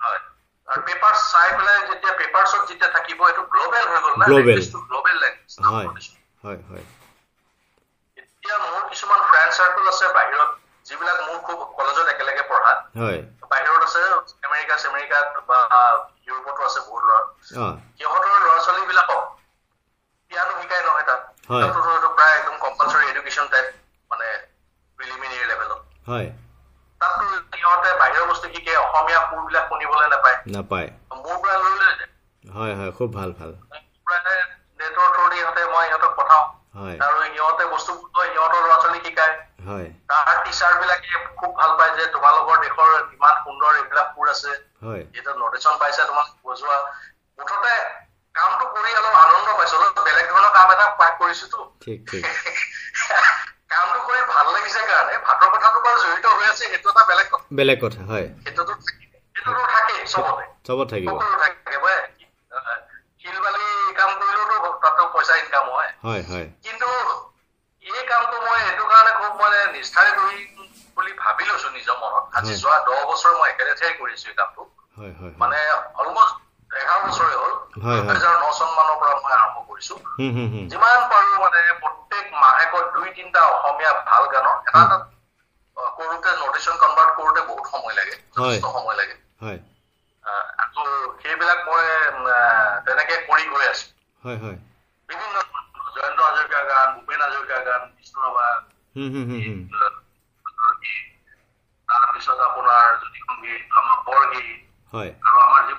[0.00, 0.20] হয়
[0.68, 4.58] আৰু পেপাৰ চাই পেলাই যেতিয়া পেপাৰছত যেতিয়া থাকিব এইটো গ্ল'বেল হৈ গ'ল না Global.
[4.88, 5.88] গ্ল'বেল লেংগুৱেজ হয়
[6.44, 6.84] হয় হয়
[8.16, 10.50] এতিয়া মোৰ কিছুমান ফ্ৰেণ্ড চাৰ্কল আছে বাহিৰত
[10.86, 14.00] যিবিলাক মোৰ খুব কলেজত একেলগে পঢ়া হয় বাহিৰত আছে
[14.46, 15.58] আমেৰিকা চেমেৰিকাত বা
[16.26, 17.20] ইউৰোপতো আছে বহুত ল'ৰা
[17.62, 19.22] অঁ সিহঁতৰ ল'ৰা ছোৱালী বিলাকক
[20.30, 23.66] পিয়ানো শিকাই নহয় তাত হয়। তাততো এইটো প্ৰায় একদম কম্পালচৰি এডুকেশ্যন টাইপ
[24.10, 24.28] মানে
[24.98, 26.28] প্ৰিলিমিনেৰী লেভেলত হয়
[27.00, 32.10] তাততো সিহঁতে বাহিৰৰ বস্তু শিকে অসমীয়া সুৰবিলাক শুনিবলৈ নাপায় নাপায় মোৰ পৰা লৈ লৈ যায়
[32.44, 34.34] হয় হয় খুব ভাল ভাল। মোৰ পৰা
[34.80, 39.34] নেটৰ থ্ৰুদি সিহঁতে মই সিহঁতক পঠাওঁ। হয়। আৰু সিহঁতে বস্তুবোৰ লৈ সিহঁতৰ ল'ৰা ছোৱালীক শিকায়।
[39.66, 44.54] হয়। তাৰ টিচাৰ বিলাকে খুব ভাল পায় যে তোমালোকৰ দেশৰ ইমান সুন্দৰ এইবিলাক সুৰ আছে।
[44.84, 46.78] হয়। এতিয়া নটিচন পাইছে তোমাক বজোৱা।
[47.38, 47.74] মুঠতে
[48.34, 52.22] কামটো কৰি অলপ আনন্দ পাইছো অলপ বেলেগ ধৰণৰ কাম এটা পাক কৰিছোতো ঠিক ঠিক।
[53.72, 57.46] কামটো কৰি ভাল লাগিছে কাৰণে ভাতৰ কথাটো বাৰু জড়িত হৈ আছে সেইটো এটা বেলেগ কথা।
[57.52, 61.96] বেলেগ কথা হয়। সেইটোতো থাকেই। সেইটোতো থাকেই চবতে। চবত থাকিব সকলো থাকে বৈ
[63.22, 65.66] শিল বালি কাম কৰিলেওতো তাতো পইচা ইনকাম
[66.02, 66.88] হয় হয় হয় কিন্তু
[67.84, 70.40] এই কামটো মই এইটো কাৰণে খুব মানে নিষ্ঠাৰে কৰিম
[70.96, 74.62] বুলি ভাবি লৈছো নিজৰ মনত। আজি। যোৱা দহ বছৰ মই একেলেঠাই কৰিছো এই কামটো।
[75.38, 75.58] মানে
[75.96, 76.36] অলমষ্ট
[76.70, 79.94] এঘাৰ বছৰে হ'ল। দুহেজাৰ ন চন মানৰ পৰা মই আৰম্ভ কৰিছো।
[80.70, 84.98] যিমান পাৰো মানে প্ৰত্যেক মাহেকত দুই তিনিটা অসমীয়া ভাল গানৰ এটা এটা
[85.96, 89.58] কৰোতে নটিচন কনভাৰ্ট কৰোতে বহুত সময় লাগে। যথেষ্ট সময় লাগে হয়
[90.24, 90.82] আহ, আকৌ
[91.22, 93.86] সেইবিলাক মই উম, আহ, তেনেকে কৰি গৈ আছো
[94.22, 94.58] হয় হয়
[95.08, 98.46] বিভিন্ন ধৰণৰ জয়ন্ত হাজৰিকাৰ গান ভূপেন হাজৰিকাৰ গান বিষ্ণু ৰাভা
[98.94, 99.60] হুম হুম হুম হুম
[104.04, 104.44] সৰিয়হী
[104.92, 105.74] হয় আৰু আমাৰ যি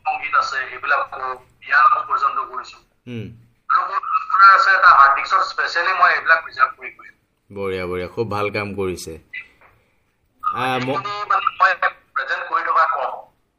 [0.00, 1.20] সংগীত আছে সেইবিলাকো
[1.60, 3.26] বিয়া নামো পৰ্যন্ত কৰিছো উম,
[3.70, 7.14] আৰু মোৰ আপোনাৰ আছে এটা হাৰ্ড ডিস্কত স্পেচিয়েলি মই এইবিলাক প্ৰিজাৰ্ভ কৰি কৰিম
[7.50, 9.12] বঢ়িয়া বঢ়িয়া খুব ভাল কাম কৰিছে।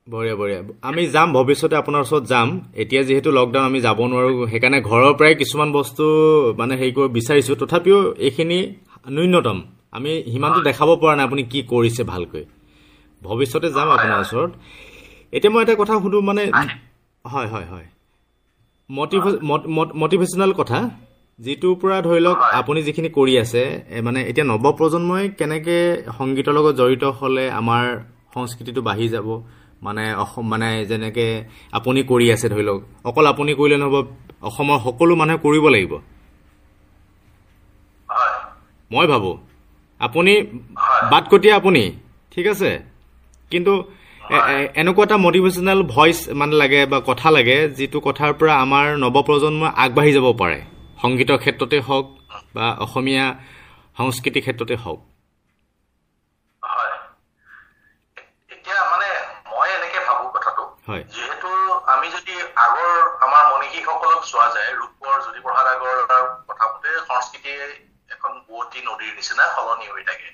[0.07, 4.79] বঢ়িয়া বঢ়িয়া। আমি যাম ভৱিষ্যতে আপোনাৰ ওচৰত যাম। এতিয়া যিহেতু লকডাউন আমি যাব নোৱাৰোঁ। সেইকাৰণে
[4.81, 6.03] ঘৰৰ পৰাই কিছুমান বস্তু
[6.57, 8.59] মানে হেৰি কৰিব বিচাৰিছোঁ। তথাপিও এইখিনি
[9.09, 9.57] ন্যূনতম।
[9.91, 12.43] আমি সিমানটো দেখাব পৰা নাই আপুনি কি কৰিছে ভালকৈ।
[13.21, 14.51] ভৱিষ্যতে যাম আপোনাৰ ওচৰত।
[15.33, 16.43] এতিয়া মই এটা কথা সুধোঁ মানে
[17.25, 17.87] হয় হয় হয়।
[20.01, 20.79] মটিভেশ্যনেল কথা।
[21.39, 23.61] যিটোৰ পৰা ধৰি লওক আপুনি যিখিনি কৰি আছে
[24.07, 25.79] মানে এতিয়া নৱপ্ৰজন্মই কেনেকৈ
[26.17, 27.83] সংগীতৰ লগত জড়িত হ'লে আমাৰ
[28.33, 29.27] সংস্কৃতিটো বাঢ়ি যাব?
[29.85, 31.29] মানে অসম মানে যেনেকৈ
[31.77, 33.95] আপুনি কৰি আছে ধৰি লওক অকল আপুনি কৰিলে নহ'ব
[34.49, 35.93] অসমৰ সকলো মানুহে কৰিব লাগিব।
[38.91, 39.35] মই ভাবোঁ
[40.01, 40.33] আপুনি।
[41.11, 41.83] বাটকটীয়া আপুনি
[42.33, 42.69] ঠিক আছে?
[43.51, 43.73] কিন্তু
[44.81, 50.11] এনেকুৱা এটা মটিভেশ্যনেল ভইচ মানে লাগে বা কথা লাগে যিটো কথাৰ পৰা আমাৰ নৱপ্ৰজন্মই আগবাঢ়ি
[50.17, 50.59] যাব পাৰে।
[51.03, 52.05] সংগীতৰ ক্ষেত্ৰতে হওক
[52.55, 53.25] বা অসমীয়া
[53.97, 54.99] সংস্কৃতিৰ ক্ষেত্ৰতে হওক।
[60.87, 61.49] হয়। যিহেতু
[61.85, 65.97] আমি যদি আগৰ আমাৰ মনীষীসকলক চোৱা যায় ৰূপৰ জ্যোতিপ্ৰসাদ আগৰ
[66.47, 67.61] কথা মতে সংস্কৃতিয়ে
[68.09, 70.29] এখন বুৱতী নদীৰ নিচিনা সলনি হৈ থাকে।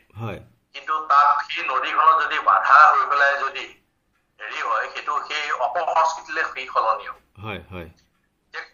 [0.74, 3.66] কিন্তু তাত সেই নদীখনত যদি বাধা হৈ পেলাই যদি
[4.40, 7.90] হেৰি হয় সেইটো সেই অপসংস্কৃতিলে সেই সলনি হয়।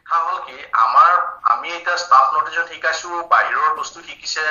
[0.08, 1.12] কথা হ'ল কি আমাৰ
[1.52, 4.44] আমি এতিয়া ষ্টাফ নটিচন শিকাইছো বাহিৰৰ বস্তু শিকিছে।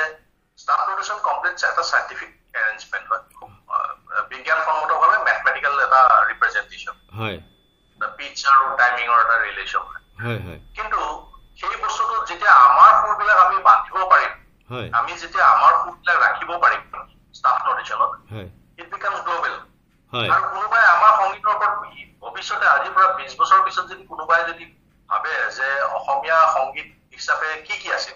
[0.59, 3.23] ষ্টাফ নটিচন কমপ্লিট এটা চাইণ্টিফিক এৰেঞ্জমেণ্ট হয়।
[4.31, 7.37] বিজ্ঞানসন্মতভাৱে মেথমেটিকেল এটা ৰিপ্ৰেজেণ্টেশ্যন হয়।
[8.01, 10.99] পিচ আৰু টাইমিঙৰ এটা ৰিলেশ্যন হয়। কিন্তু
[11.59, 14.31] সেই বস্তুটোত যেতিয়া আমাৰ সুৰবিলাক আমি বান্ধিব পাৰিম
[14.99, 16.81] আমি যেতিয়া আমাৰ সুৰবিলাক ৰাখিব পাৰিম
[17.39, 18.11] ষ্টাফ নটিচনত
[18.79, 19.55] ইট বিকামছ গ্ল'বেল
[20.31, 21.73] আৰু কোনোবাই আমাৰ সংগীতৰ ওপৰত
[22.23, 24.65] ভৱিষ্যতে আজিৰ পৰা বিশ বছৰৰ পিছত যদি কোনোবাই যদি
[25.09, 28.15] ভাবে যে অসমীয়া সংগীত হিচাপে কি কি আছিল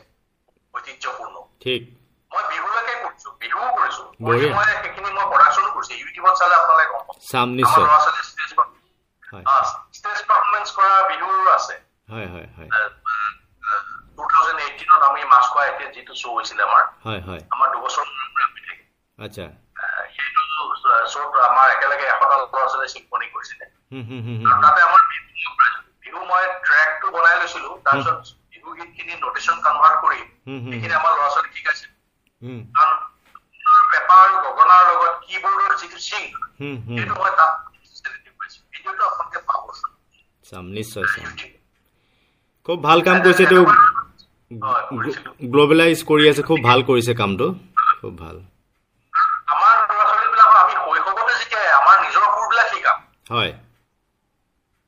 [0.74, 1.82] ঐতিহ্যপূৰ্ণ। ঠিক।
[2.32, 7.16] মই বিহুলৈকে কৰিছো বিহুও কৰিছো। মই সেইখিনি মই প্ৰডাকশ্যনো কৰিছো। ইউটিউবত চালে আপোনালোকে গম পাব।
[7.84, 8.50] ল'ৰা ছোৱালী ষ্টেজ
[9.98, 11.76] ষ্টেজ পাৰফৰ্মেঞ্চ কৰা বিহুৰ আছে।
[12.12, 12.70] হয় হয় হয়।
[14.16, 18.06] টু থাউজেণ্ড এইটিনত আমি মাছ খোৱা এতিয়া যিটো শ্ব' হৈছিলে আমাৰ। হয় হয়। আমাৰ দুবছৰ
[19.20, 19.46] আচ্ছা।
[20.16, 20.42] সেইটো
[21.08, 23.66] শ্ব'ত আমাৰ একেলগে এশটা ল'ৰা ছোৱালীয়ে চিম্পনি কৰিছিলে
[24.64, 28.18] তাতে আমাৰ বিহু মই প্ৰাইজ- বিহু মই ট্ৰেকটো বনাই লৈছিলো তাৰপিছত
[28.52, 30.20] বিহু গীতখিনি নটিচন কনভাৰ্ট কৰি
[30.66, 31.90] সেইখিনি আমাৰ ল'ৰা শিকাইছিল
[32.42, 32.98] হুম। কাৰণ
[33.92, 36.24] পেপাৰ আৰু গগনাৰ লগত কীবৰ্ডৰ যিটো চিং
[36.90, 37.52] সেইটো মই তাত
[38.74, 39.64] ভিডিঅ'টো আপোনালোকে পাব
[40.46, 41.28] চাম নিশ্চয় চাম।
[42.68, 43.60] খুব ভাল কাম কৰিছে এইটো।
[45.52, 47.48] গ্ল'বেলাইজ কৰি আছে খুব ভাল কৰিছে কামটো।
[48.00, 48.38] খুব ভাল।
[49.54, 52.98] আমাৰ ল'ৰা ছোৱালীবিলাকক আমি শৈশৱতে যেতিয়া আমাৰ নিজৰ সুৰবিলাক শিকাম।
[53.32, 53.52] হয়।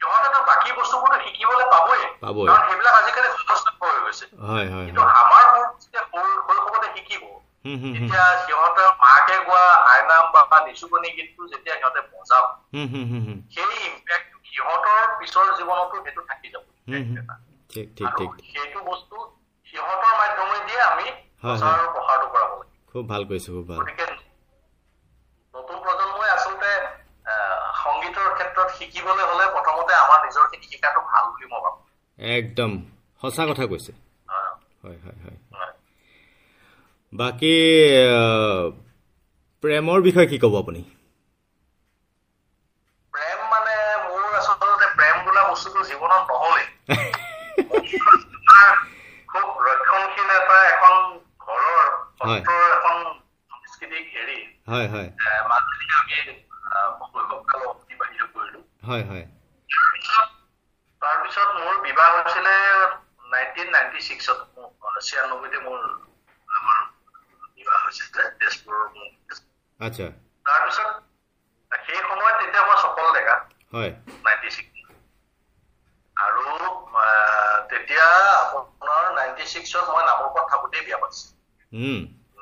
[0.02, 5.04] সিহঁতেতো বাকী বস্তুবোৰতো শিকিবলৈ পাবই। পাবই। কাৰণ সেইবিলাক আজিকালি সহজলভ্য হৈ গৈছে হয় হয় কিন্তু
[5.22, 6.04] আমাৰ সুৰ যেতিয়া
[6.48, 7.24] শৈশৱতে শিকিব
[7.94, 12.46] তেতিয়া সিহঁতৰ মাকে গোৱা আইনাম বা নিচুকনি গীতটো যেতিয়া সিহঁতে বজাব
[13.56, 16.64] সেই ইম্পেক্ট সিহঁতৰ পিছৰ জীৱনতো সেইটো থাকি যাব।
[18.48, 19.18] সেইটো বস্তু
[19.68, 21.08] সিহঁতৰ মাধ্যমেদিয়ে আমি
[21.42, 24.06] প্ৰচাৰ আৰু প্ৰসাৰটো কৰাব লাগিব খুব ভাল কৰিছে খুব ভাল। গতিকে
[25.54, 26.72] নতুন প্ৰজন্মই আচলতে
[27.82, 31.80] সংগীতৰ ক্ষেত্ৰত শিকিবলৈ হলে প্ৰথমতে আমাৰ নিজৰখিনি শিকাটো ভাল বুলি মই ভাবো।
[32.18, 32.72] একদম।
[33.22, 33.92] সঁচা কথা কৈছে।
[34.84, 35.38] হয় হয় হয়।
[37.14, 37.52] বাকী
[39.64, 40.84] প্ৰেমৰ বিষয়ে কি ক'ব আপুনি?
[43.14, 46.64] প্ৰেম মানে মোৰ আচলতে প্ৰেম বোলা বস্তুটো জীৱনত নহলে
[49.30, 50.96] খুব ৰক্ষণশীল এটা এখন
[51.42, 51.86] ঘৰৰ
[52.22, 52.98] হয়। সত্ৰৰ এখন
[53.52, 56.18] সাংস্কৃতিক হেৰি হয় হয়। এ, মাজুলী আমি
[56.72, 59.26] আহ, শৈশৱকাল অতিবাহিত কৰিলো হয় হয়।
[59.70, 60.28] তাৰপিছত
[61.02, 62.56] তাৰপিছত মোৰ বিবাহ হৈছিলে
[63.32, 64.40] নাইনটিন নাইনটি ছিক্সত
[65.08, 65.80] ছিয়ানব্বৈতে মোৰ
[66.48, 66.80] আমাৰ
[67.56, 69.10] বিবাহ হৈছিলে তেজপুৰৰ মোৰ।
[69.80, 70.08] আচ্ছা।
[70.46, 70.90] তাৰপিছত
[71.72, 73.36] সেই সময়ত তেতিয়া মই চকল ডেকা।
[73.74, 73.92] হয়।
[74.26, 74.70] Ninety six.
[76.18, 76.44] আৰু
[77.72, 78.08] তেতিয়া
[78.40, 81.34] আপোনাৰ নাইনটি ছিক্সত মই নামৰূপত থাকোঁতেই বিয়া পাতিছিলো।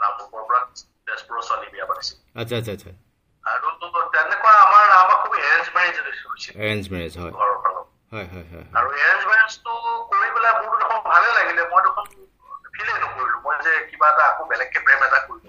[0.02, 0.60] নামৰূপৰ পৰা
[1.06, 2.91] তেজপুৰৰ ছোৱালী বিয়া পাতিছিলো। আচ্ছা আচ্ছা আচ্ছা।
[3.43, 3.67] আৰু
[4.13, 5.95] তেনেকুৱা আমাৰ আমাৰ খুব এৰেঞ্জ মেৰেজ
[6.26, 9.72] হৈছিল। এৰেঞ্জ মেৰেজ হয়। ঘৰৰ ফালৰ। হয় হয় হয় আৰু এৰেঞ্জ মেৰেজটো
[10.12, 12.06] কৰি পেলাই মোৰতো দেখোন ভালে লাগিলে। মই দেখোন
[12.76, 15.49] ফিলে নকৰিলো মই যে কিবা এটা আকৌ বেলেগকে প্ৰেম এটা কৰিব লগা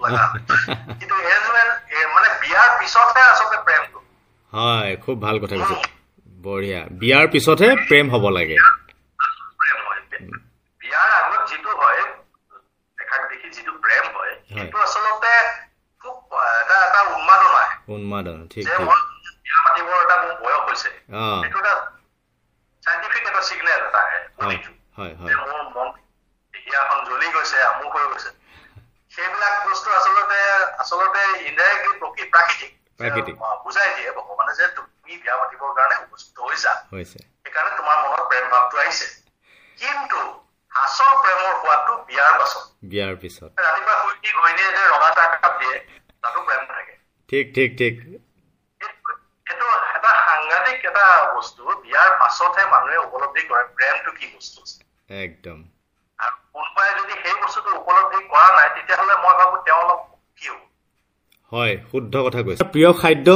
[0.99, 1.15] কিন্তু
[2.15, 3.99] মানে বিয়াৰ পিছতহে আচলতে প্ৰেমটো।
[4.53, 5.75] হয় খুব ভাল কথা কৈছে।
[6.43, 10.01] বঢ়িয়া। বিয়াৰ পিছতহে প্ৰেম হ'ব লাগে। হয়।
[10.81, 12.01] বিয়াৰ আগত যিটো হয়
[12.97, 15.33] দেখাক দেখি যিটো প্ৰেম হয় সেইটো আচলতে
[16.01, 16.15] খুব
[16.61, 18.99] এটা এটা উন্মাদনা। উন্মাদন ঠিক যে ঠিক। মই
[19.43, 19.87] বিয়া পাতিব
[21.13, 21.73] অঁ। সেইটো এটা
[22.83, 25.87] চাইণ্টিফিক এটা চিগনেল এটা আহে। হয় শুনিছো হয় যে হয় মোৰ মন
[26.53, 28.29] বিয়াখন জ্বলি গৈছে আমুক হৈ গৈছে
[29.11, 29.87] সেইবিলাক বস্তু
[30.81, 32.71] আচলতে ইনডাইৰেক্টলি প্ৰকৃ প্ৰাকৃতিক।
[33.65, 38.45] বুজাই দিয়ে ভগৱানে যে তুমি বিয়া পাতিবৰ কাৰণে উপযুক্ত হৈছা। হৈছে। সেইকাৰণে তোমাৰ মনত প্ৰেম
[38.53, 39.07] ভাৱটো আহিছে।
[39.77, 40.19] কিন্তু
[40.71, 45.53] আচল প্ৰেমৰ সোৱাদটো বিয়াৰ পাছত। বিয়াৰ পিছত। ৰাতিপুৱা শুই উঠি ঘৈণীয়ে যে ৰঙা চাহ একাপ
[45.59, 45.75] দিয়ে
[46.23, 46.93] তাতো প্ৰেম থাকে
[47.29, 47.93] ঠিক ঠিক ঠিক।
[48.81, 49.17] সেইটো
[49.47, 49.65] সেইটো
[49.97, 54.59] এটা সাংঘাতিক এটা বস্তু বিয়াৰ পাছতহে মানুহে উপলব্ধি কৰে প্ৰেমটো কি বস্তু।
[55.23, 55.59] একদম।
[56.19, 60.01] আৰু কোনোবাই যদি সেই বস্তুটো উপলব্ধি কৰা নাই তেতিয়াহ'লে মই ভাবো তেওঁ অলপ
[60.37, 60.61] কি হ'ব।
[61.51, 63.27] হয় শুদ্ধ কথা কৈছে। প্ৰিয় খাদ্য?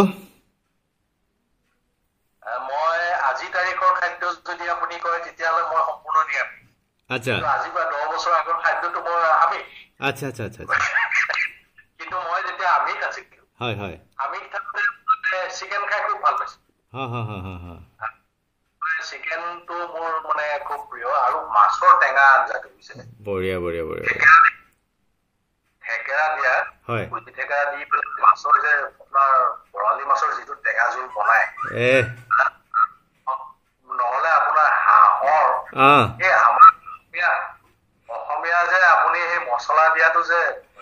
[2.67, 2.99] মই
[3.29, 6.61] আজি তাৰিখৰ খাদ্য যদি আপুনি কয় তেতিয়াহ'লে মই সম্পূৰ্ণ নিৰামিষ।
[7.09, 9.65] আচ্ছা। কিন্তু আজি পৰা দহ বছৰ আগৰ খাদ্যটো মোৰ আমিষ।
[10.09, 10.77] আচ্ছা আচ্ছা আচ্ছা আচ্ছা।
[11.99, 16.57] কিন্তু মই যেতিয়া আমিষ আছিলো হয় হয়। আমিষ থাকোঁতে চিকেন খাই খুব ভাল পাইছো।
[16.93, 17.75] হা হা হা হা হা
[19.09, 22.93] চিকেনটো মোৰ মানে খুব প্ৰিয় আৰু মাছৰ টেঙা আঞ্জাটো বুজিছে?
[23.21, 24.07] বঢ়িয়া বঢ়িয়া বঢ়িয়া।
[25.85, 26.53] থেকেৰা দিয়া
[26.87, 29.31] হয়। কুটি থেকেৰা দি পেলাই মাছৰ যে আপোনাৰ
[29.73, 31.43] বৰালি মাছৰ যিটো টেঙা জোল বনাই
[31.85, 31.91] এ।
[33.89, 35.47] নহলে আপোনাৰ হাঁহৰ
[36.21, 37.31] এই আমাৰ অসমীয়া
[38.09, 40.39] অসমীয়া যে আপুনি সেই মছলা দিয়াটো যে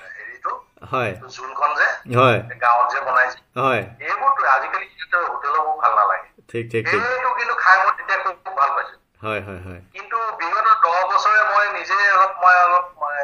[0.10, 0.52] হেৰিটো
[0.92, 1.88] হয়। জোলখন যে
[2.18, 4.88] হয়। গাঁৱত যে বনাইছে হয়। এইবোৰতো আজিকালি
[5.28, 9.42] হোটেলবোৰ ভাল নালাগে। ঠিক ঠিক এইটো কিন্তু খাই মই তেতিয়া খুব খুব ভাল পাইছো। হয়
[9.42, 13.18] হয় হয়। কিন্তু বিগত দহ বছৰে মই নিজে অলপ মই অলপ মই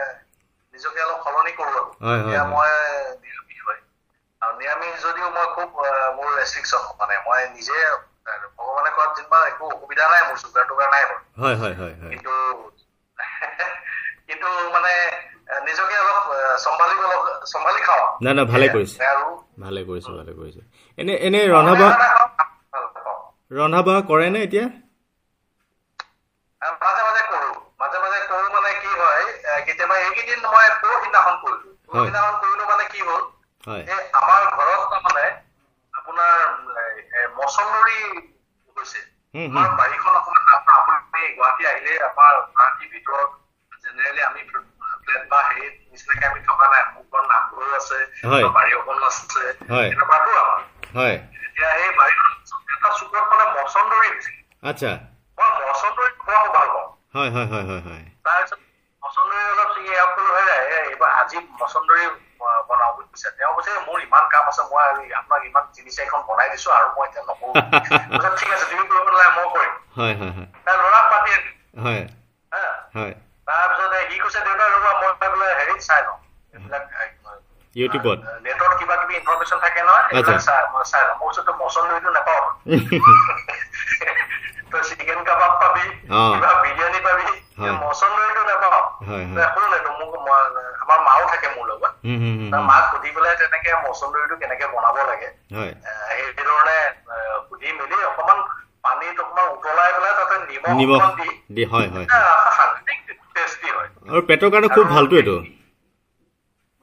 [0.80, 2.70] নিজকে অলপ সলনি কৰো আৰু। এতিয়া। মই
[3.22, 3.80] নিৰামিষ হয়।
[4.42, 5.70] আৰু নিৰামিষ যদিও মই খুব
[6.18, 7.78] মোৰ ৰেষ্ট্ৰিকশ্যন মানে মই নিজে
[8.58, 11.20] ভগৱানে কোৱাত যেনিবা একো অসুবিধা নাই মোৰ চুগাৰ টুগাৰ নাই বাৰু
[12.10, 12.34] কিন্তু
[14.28, 14.92] কিন্তু মানে
[15.66, 19.26] নিজকে অলপ আহ, চম্ভালিব লগ- চম্ভালি খাওঁ। নাই নাই ভালে কৰিছে। আৰু
[19.60, 20.62] ভালে কৰিছে ভালে কৰিছে।
[20.98, 21.96] এনে এনে ৰন্ধা বঢ়া।
[23.52, 24.66] ৰন্ধা বঢ়া কৰে নে এতিয়া?
[26.62, 27.02] মাজে
[27.80, 32.86] মাজে মাজে কৰো মানে কি হয় আহ, কেতিয়াবা এইকেইদিন মই পৰহিদিনাখন কৰিলো। পৰহিদিনাখন কৰিলো মানে
[32.94, 33.24] কি হ'ল
[34.20, 35.26] আমাৰ ঘৰত তাৰমানে
[35.94, 36.36] আপোনাৰ
[37.38, 38.00] মছন্দৰী
[38.78, 39.02] হৈছে।
[39.44, 40.44] আমাৰ বাৰীখন আপোনাৰ
[40.76, 43.30] আপুনি গুৱাহাটী আহিলে আমাৰ গুৱাহাটীৰ ভিতৰত
[43.84, 47.98] জেনেৰেলি আমি ফ্লেট বা হেৰি নিচিনাকে আমি থকা নাই। মোৰ ঘৰত নামঘৰো আছে
[48.58, 50.60] বাৰী অকণ আছে হয়। এনেকুৱাতো আমাৰ।
[51.46, 52.28] এতিয়া এই বাৰীখন
[52.74, 54.32] এটা চুকত মানে মছন্দৰী হৈছে।
[54.64, 54.92] আচ্ছা।
[55.38, 58.60] মই মছন্দৰী খোৱা খুব ভাল পাওঁ। হয় হয় হয় হয় হয়। তাৰপিছত
[59.20, 59.70] মছন্দৰী অলপ
[60.28, 62.06] হৈ যায়। এই এইবাৰ আজি মছন্দৰী
[62.42, 66.22] আহ, বনাওঁ বুলি কৈছে তেওঁ কৈছে মোৰ ইমান কাম আছে মই আপোনাক ইমান তিনি চাৰিখন
[66.28, 67.54] বনাই দিছো আৰু মই এতিয়া নকৰো।
[68.12, 69.74] কৈছে, ঠিক আছে তুমি কৰিব নালাগে মই কৰিম।
[70.80, 71.32] ল'ৰাক মাতি
[73.48, 76.18] তাৰপিছত সি কৈছে দেউতা ৰবা মই বোলে হেৰিত চাই লওঁ।
[76.54, 76.84] এইবিলাক
[77.76, 82.10] ইউটিউবত। নেটত কিবা কিবি ইনফৰমেশ্যন থাকে নহয় এইবিলাক। চাই মই চাই লওঁ। মোৰ ওচৰতো মছন্দৰীটো
[82.10, 82.50] নাপাওঁ।
[84.72, 85.82] তই চিকেন কাবাব পাবি।
[86.34, 87.24] কিবা বিৰিয়ানী পাবি
[87.60, 90.40] হয়। মছন্দৰীটো নাপাওঁ হয় হয় শুন এইটো মোক মই-
[90.82, 91.99] আমাৰ মাও থাকে মোৰ লগত হুম, হুম, হুম, তাৰ হুম।
[92.64, 95.30] মাক সুধি পেলাই তেনেকে মছন্দৰীটো কেনেকে বনাব লাগে।
[96.30, 96.78] সেইধৰণে
[97.48, 98.40] সুধি মেলি অকমান
[98.84, 101.04] পানীত অকমান উতলাই পেলাই তাতে নিমখ
[101.52, 101.88] দি হয়
[102.58, 102.98] সাংঘাতিক
[103.36, 105.36] টেষ্টি হয়। আৰু পেটৰ কাৰণে খুব ভালটো এইটো।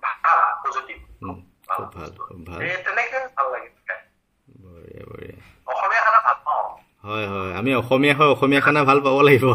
[0.02, 1.36] ভাল পজিটিভ। উম,
[1.68, 4.00] খুব ভাল খুব ভাল। এই তেনেকে ভাল লাগে খাই।
[4.60, 5.36] বঢ়িয়া বঢ়িয়া।
[5.66, 6.66] অসমীয়া খানা ভাল পাওঁ।
[7.04, 9.46] হয় হয়। আমি অসমীয়া হয় অসমীয়া খানা ভাল পাব লাগিব।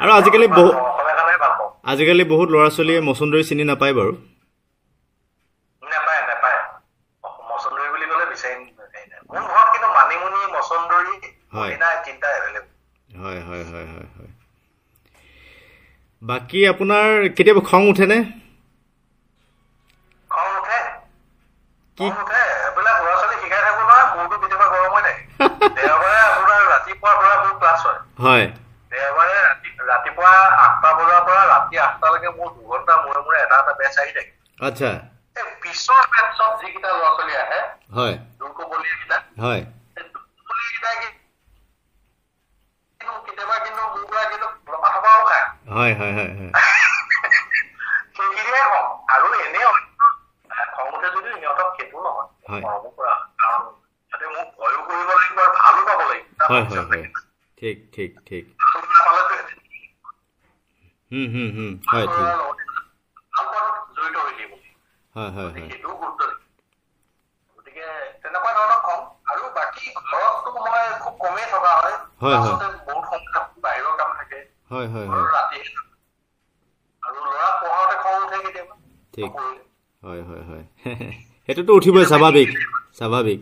[0.00, 4.12] আৰু আজিকালি বহু- অসমীয়া খানাই ভাল পাওঁ আজিকালি বহুত ল'ৰা ছোৱালীয়ে মচন্দৰী চিনি নাপায় বাৰু।
[5.82, 6.58] নাপায় নাপায়।
[7.24, 11.14] অ- মছন্দৰী বুলি ক'লে বিচাৰি নাপায়। মোৰ ঘৰত কিন্তু মানিমুনি মছন্দৰী
[11.52, 12.68] হয়। পুদিনা তিনিটা এভেইলেবল
[13.20, 14.30] হয় হয় হয় হয় হয়।
[16.22, 18.18] বাকী আপোনাৰ কেতিয়াবা খং উঠেনে
[20.30, 20.78] খং উঠে
[21.98, 25.22] কি খং উঠে এইবিলাক ল'ৰা ছোৱালী শিকাই থাকো নহয় মূৰটো কেতিয়াবা গৰম হৈ থাকে
[25.76, 28.46] দেওবাৰে আপোনাৰ ৰাতিপুৱাৰ পৰা মোৰ ক্লাছ হয় হয়
[28.92, 33.94] দেওবাৰে ৰাতি ৰাতিপুৱা আঠটা বজাৰ পৰা ৰাতি আঠটালৈকে মোৰ দুঘন্টা মূৰে মূৰে এটা এটা বেচ
[33.98, 34.90] আহি থাকে আচ্ছা
[35.36, 37.58] এই পিছৰ বেচত যিকেইটা ল'ৰা ছোৱালী আহে হয় দুৰ্কবলীয়াকেইটা হয় এই দুৰ্কবলীয়াকেইটাই কি- কিন্তু কেতিয়াবা
[37.58, 37.78] কিন্তু মোৰ পৰা কিন্তু লপা
[44.86, 46.50] থপাও খায় হয় হয় হয় হয়।
[48.14, 49.82] সেইখিনিয়ে কওঁ আৰু এনেই অন্য
[50.72, 53.62] খং উঠে যদিও সিহঁতক সেইটো নহয় হয়। মৰমো কৰা। কাৰণ
[54.12, 57.04] সিহঁতে মোক ভয়ো কৰিব লাগিব আৰু ভালো পাব লাগিব। তাৰ হয় পিছত হয়। হয়
[57.58, 59.54] ঠিক ঠিক। ঠিক ভাল নাপালেতো সিহঁতে
[61.10, 62.26] হুম হুম হুম। হয় ঠিক।
[63.32, 64.52] ভাল পোৱাত জড়িত হৈ থাকিব।
[65.14, 66.38] হয় হয় হয় সেইটোও গুৰুত্ব দিব
[67.58, 67.86] গতিকে
[68.22, 73.04] তেনেকুৱা ধৰণৰ কম আৰু বাকী ঘৰততো মই খুব কমেই থকা হয় হয়, হয়। আচলতে বহুত
[73.04, 74.38] সময় থাকো, বাহিৰৰ কাম থাকে
[74.70, 75.58] হয় হয় ঘৰৰ হয় ৰাতি
[77.02, 78.74] আৰু ল'ৰা পঢ়াওঁতে খং উঠে কেতিয়াবা
[79.14, 79.62] ঠিক নপঢ়িলে।
[80.02, 80.64] হয় হয় হয়
[81.60, 82.48] সেইটোতো উঠিবই স্বাভাৱিক।
[82.98, 83.40] স্বাভাৱিক।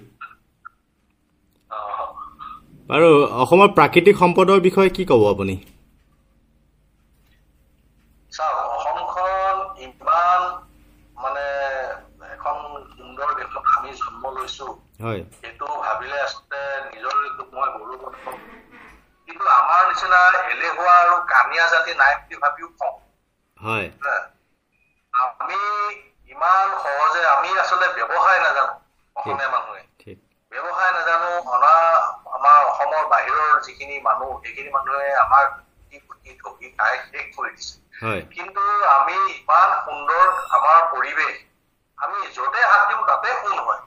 [2.90, 3.10] বাৰু
[3.42, 5.54] অসমৰ প্ৰাকৃতিক সম্পদৰ বিষয়ে কি ক'ব আপুনি?
[8.32, 10.42] চাওক অসমখন ইমান
[11.16, 11.46] মানে
[12.34, 12.56] এখন
[12.96, 14.66] সুন্দৰ দেশত আমি জন্ম লৈছো।
[15.02, 17.14] হয়। সেইটো ভাবিলে আচলতে নিজৰ
[17.54, 18.36] মই গৌৰৱ অনুভৱ
[19.28, 20.20] কিন্তু আমাৰ নিচিনা
[20.52, 22.94] এলেহুৱা আৰু কামিয়া জাতি নাই বুলি ভাবিও কওঁ।
[23.58, 23.86] হয়।
[25.12, 25.58] আমি
[26.38, 28.74] ইমান সহজে আমি আচলতে ব্যৱসায় নাজানো
[29.16, 29.82] অসমীয়া মানুহে
[30.52, 31.72] ব্যৱসায় নাজানো অনা
[32.36, 35.08] আমাৰ অসমৰ বাহিৰৰ যিখিনি মানুহ সেইখিনি মানুহে
[36.78, 37.74] খাই শেষ কৰি দিছে
[38.34, 40.24] কিন্তু আমি ইমান সুন্দৰ
[40.56, 41.34] আমাৰ পৰিৱেশ
[41.98, 43.82] আমি য'তে হাত দিওঁ তাতে সোণ হয়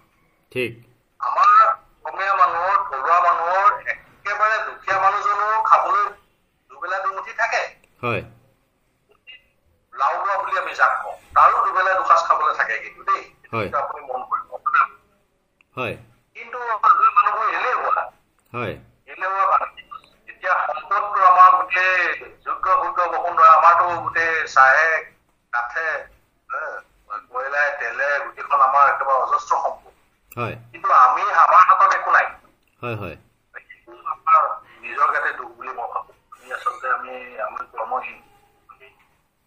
[0.52, 0.72] ঠিক
[1.20, 1.56] আমাৰ
[2.04, 6.06] অসমীয়া মানুহৰ থলুৱা মানুহৰ একেবাৰে দুখীয়া মানুহজনো খাবলৈ
[6.72, 7.64] দুবেলা দুমুঠি থাকে
[8.02, 8.24] হয়
[9.94, 11.92] লাও লোৱা বুলি আমি যাক কওঁ তাৰো দুবেলা
[12.72, 13.24] থাকে কিন্তু দেই
[13.78, 14.50] আপুনি মন কৰিব
[15.76, 15.96] হয়।
[16.36, 18.04] কিন্তু মানুহবোৰ এলেহুৱা।
[18.54, 18.76] হয়।
[19.08, 19.58] এলেহুৱা
[20.30, 24.88] এতিয়া সম্পদটো আমাৰ গোটেই যোগ্য ভোগ্য বসুন্ধৰা আমাৰতো গোটেই চাহে
[25.54, 25.88] কাঠে
[27.30, 29.98] কয়লাই তেলে গোটেইখন আমাৰ একেবাৰে অজস্ৰ সম্পদ।
[30.36, 32.28] হয়। কিন্তু আমি আমাৰ হাতত একো নাই।
[32.82, 33.16] হয় হয়।
[33.56, 34.48] সেইটো আমাৰ
[34.82, 38.20] নিজৰ গাতে দুখ বুলি মই ভাবো। আমি আচলতে আমি আমি কৰ্মহীন।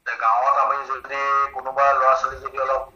[0.07, 1.21] এতিয়া গাঁৱত আমি যদি
[1.53, 2.94] কোনোবা ল'ৰা ছোৱালী যদি অলপ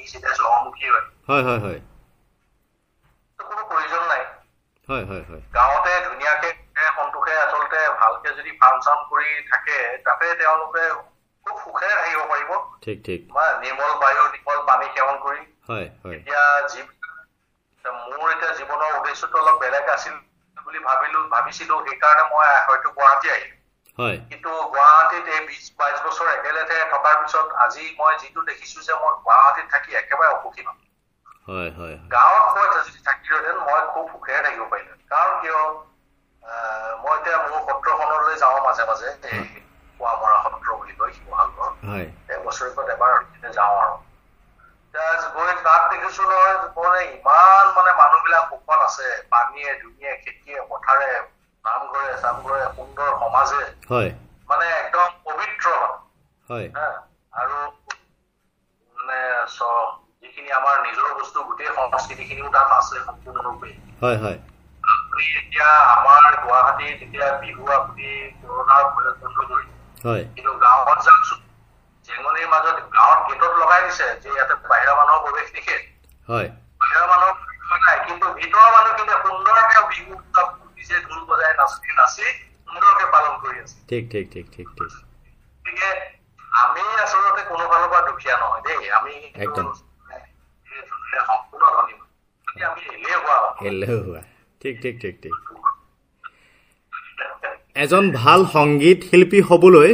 [0.00, 0.96] 以前咧就我冇機會。
[1.28, 1.82] 係係係。
[3.36, 4.14] 都嗰個背咗嚟。
[4.88, 5.32] 係係係。
[5.52, 7.68] 搞得度呢個嘅看到嘅，所以
[8.00, 11.04] 跑嘅嗰啲跑山嗰啲睇嘅，特別啲我哋
[11.44, 12.52] 都負嘅係要為我。
[12.80, 13.28] ঠিক ঠিক。
[13.28, 15.40] 唔係年冇買咗年冇買咩嘢看嗰啲。
[15.68, 16.22] 係係。
[16.26, 16.86] 而家接。
[17.88, 20.14] মোৰ এতিয়া জীৱনৰ উদ্দেশ্যটো অলপ বেলেগ আছিল
[20.64, 23.56] বুলি ভাবিলো ভাবিছিলো সেইকাৰণে মই হয়তো গুৱাহাটী আহিলো
[24.28, 29.12] কিন্তু গুৱাহাটীত এই বিশ বাইশ বছৰ একেলেথে থকাৰ পিছত আজি মই যিটো দেখিছো যে মই
[29.20, 30.88] গুৱাহাটীত থাকি একেবাৰে অসুখী নহয়।
[31.46, 35.58] হয় হয় গাঁৱত মই যদি থাকিলোহেঁতেন মই খুব সুখেৰে থাকিব পাৰিলো কাৰণ কিয়
[37.00, 39.12] মই এতিয়া মোৰ সত্ৰখনলৈ যাওঁ মাজে মাজে
[40.00, 41.72] পোৱামৰা সত্ৰ বুলি কয় শিৱসাগৰ।
[42.44, 43.16] বছৰেকত এবাৰ
[43.52, 43.96] যাওঁ আৰু।
[45.34, 51.10] গৈ তাত দেখিছো নহয় মানে ইমান মানে মানুহবিলাক সুখত আছে পানীয়ে দুনীয়ে খেতিয়ে পথাৰে
[51.64, 54.10] নামঘৰে চামঘৰে সুন্দৰ সমাজে হয়।
[54.48, 55.66] মানে একদম পবিত্ৰ
[56.48, 56.66] হয়।
[57.32, 57.56] আৰু
[58.96, 59.18] মানে
[60.22, 63.70] যিখিনি আমাৰ নিজৰ বস্তু গোটেই সংস্কৃতিখিনিও তাত আছে সম্পূৰ্ণৰূপে।
[64.02, 64.38] হয় হয়।
[64.84, 68.08] আপুনি এতিয়া আমাৰ গুৱাহাটীত এতিয়া বিহু আপুনি
[68.40, 69.38] কৰোণাৰ ভয়ত বন্ধ
[70.04, 71.40] হয়। কিন্তু গাঁৱত যাওকচোন
[72.08, 75.82] জেঙনিৰ মাজত গাঁৱত গেটত লগাই দিছে যে ইয়াতে বাহিৰা মানুহৰ প্ৰৱেশ নিষেধ।
[76.28, 76.48] হয়।
[76.80, 80.49] বাহিৰৰ মানুহৰ প্ৰৱেশ নাই কিন্তু ভিতৰৰ মানুহখিনিয়ে সুন্দৰকে বিহু উৎসৱ
[80.90, 82.26] নিজে ঢোল বজাই নাচি নাচি
[82.68, 84.90] সুন্দৰকে পালন কৰি আছে। ঠিক ঠিক ঠিক ঠিক ঠিক।
[85.64, 85.88] গতিকে
[86.62, 89.66] আমি আচলতে কোনো ফালৰ পৰা দুখীয়া নহয় দেই। আমি একদম।
[91.28, 92.08] সম্পূৰ্ণ ধনী মানুহ।
[92.46, 93.36] গতিকে আমি এলেহুৱা
[93.70, 94.22] এলেহুৱা।
[94.60, 95.34] ঠিক ঠিক ঠিক ঠিক।
[97.84, 99.90] এজন ভাল সংগীত শিল্পী হ'বলৈ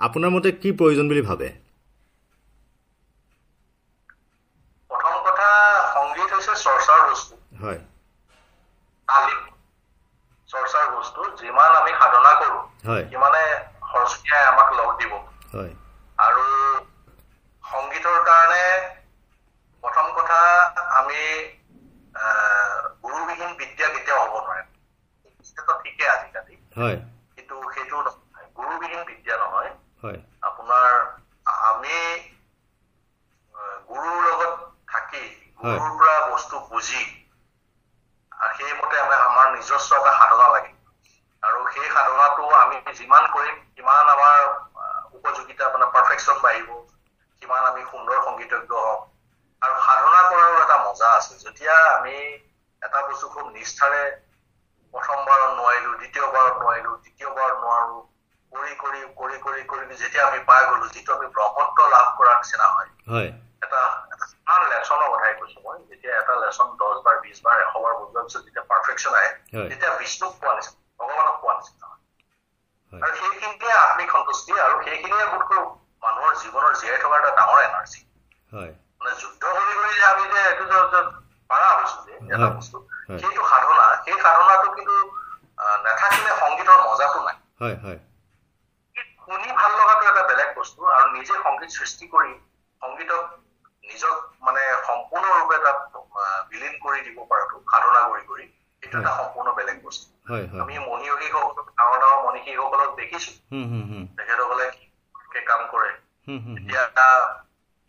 [0.00, 1.48] আপোনাৰ মতে কি প্ৰয়োজন বুলি ভাবে
[4.90, 5.48] প্ৰথম কথা
[5.94, 7.80] সংগীত হৈছে চৰ্চাৰ বস্তু হয়
[9.08, 9.40] তালিম
[10.50, 12.79] চৰ্চাৰ বস্তু যিমান আমি সাধনা কৰো হয়
[13.10, 13.42] সিমানে
[13.90, 15.12] সৰস্বতীয়ে আমাক লগ দিব।
[16.18, 16.44] আৰু
[17.64, 18.64] সংগীতৰ কাৰণে
[19.84, 20.38] প্ৰথম কথা
[20.98, 21.20] আমি
[23.04, 24.62] গুৰুবিহীন বিদ্যা কেতিয়াও হ'ব নোৱাৰে।
[25.46, 26.54] সেইটো ঠিকে আজিকালি।
[27.36, 29.70] কিন্তু সেইটো নহয়। গুৰুবিহীন বিদ্যা নহয়।
[30.02, 30.90] হয়। আপোনাৰ
[31.70, 31.96] আমি
[33.88, 35.24] গুৰুৰ লগত থাকি।
[35.60, 37.02] গুৰুৰ পৰা বস্তু বুজি
[38.58, 40.72] সেইমতে আমি আমাৰ নিজস্ব এটা সাধনা লাগে
[41.42, 44.38] আৰু সেই সাধনাটো আমি যিমান কৰিম সিমান আমাৰ
[45.14, 46.68] উপযোগিতা মানে পাৰফেকশ্যন বাঢ়িব
[47.42, 49.00] সিমান আমি সুন্দৰ সংগীতজ্ঞ হম
[49.62, 52.16] আৰু সাধনা কৰাৰো এটা মজা আছে যেতিয়া আমি
[52.82, 54.02] এটা বস্তু খুব নিষ্ঠাৰে
[54.94, 57.98] প্ৰথমবাৰত নোৱাৰিলো দ্বিতীয়বাৰত নোৱাৰিলো তৃতীয়বাৰত নোৱাৰো
[58.52, 62.66] কৰি কৰি কৰি কৰি কৰি যেতিয়া আমি পাই গলো যিটো আমি ব্ৰহ্মত্ব লাভ কৰাৰ নিচিনা
[62.68, 63.30] হয় হয়
[63.62, 63.82] এটা
[64.22, 68.24] কিমান লেচনৰ কথাই কৈছো মই যেতিয়া এটা লেচন দহ বাৰ বিশ বাৰ এশ বাৰ বুজোৱাৰ
[68.26, 69.30] পিছত যেতিয়া পাৰফেকশ্যন আহে।
[69.68, 71.99] তেতিয়া বিষ্ণুক পোৱা নিচিনা ভগৱানক পোৱা নিচিনা হয়
[72.92, 75.60] আৰু সেইখিনিয়ে আত্মিক সন্তুষ্টি আৰু সেইখিনিয়ে বোধকৰো
[76.02, 78.00] মানুহৰ জীৱনৰ জীয়াই থকাৰ এটা ডাঙৰ এনাৰ্জি
[79.00, 80.64] মানে যুদ্ধ কৰি কৰি যে আমি যে এইটো
[81.50, 82.76] পাৰা হৈছো যে এটা বস্তু।
[83.20, 84.94] সেইটো সাধনা সেই সাধনাটো কিন্তু
[85.84, 87.36] নাথাকিলে সংগীতৰ মজাটো নাই।
[89.22, 92.32] শুনি ভাল লগাটো এটা বেলেগ বস্তু আৰু নিজে সংগীত সৃষ্টি কৰি
[92.82, 93.22] সংগীতক
[93.84, 94.16] নিজক
[94.46, 95.78] মানে সম্পূৰ্ণৰূপে তাত
[96.50, 98.44] বিলীন কৰি দিব পৰাটো সাধনা কৰি কৰি
[98.82, 100.06] সেইটো এটা সম্পূৰ্ণ বেলেগ বস্তু।
[100.60, 103.30] আমি মণিয়োগীসকলক ডাঙৰ ডাঙৰ মনীষীসকলক দেখিছো।
[104.16, 104.66] তেখেতসকলে
[105.30, 105.90] কি কাম কৰে।
[106.56, 106.82] এতিয়া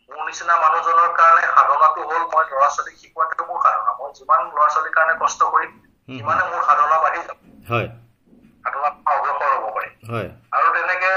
[0.08, 4.66] মোৰ নিচিনা মানুহজনৰ কাৰণে সাধনাটো হ'ল মই ল'ৰা ছোৱালীক শিকোৱাটো মোৰ সাধনা। মই যিমান ল'ৰা
[4.68, 5.72] ছোৱালীৰ কাৰণে কষ্ট কৰিম
[6.08, 7.38] সিমানে মোৰ সাধনা বাঢ়ি যাব।
[7.68, 9.88] মই অগ্ৰসৰ হ'ব হয়।
[10.52, 11.12] আৰু তেনেকে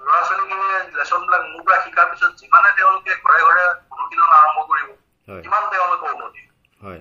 [0.00, 4.88] ল'ৰা ছোৱালীখিনিয়ে লেচন বিলাক মোৰ পৰা শিকাৰ পিছত যিমানে তেওঁলোকে ঘৰে ঘৰে অনুশীলন আৰম্ভ কৰিব
[5.28, 6.42] সিমান তেওঁলোকৰ উন্নতি।
[6.80, 7.00] হয়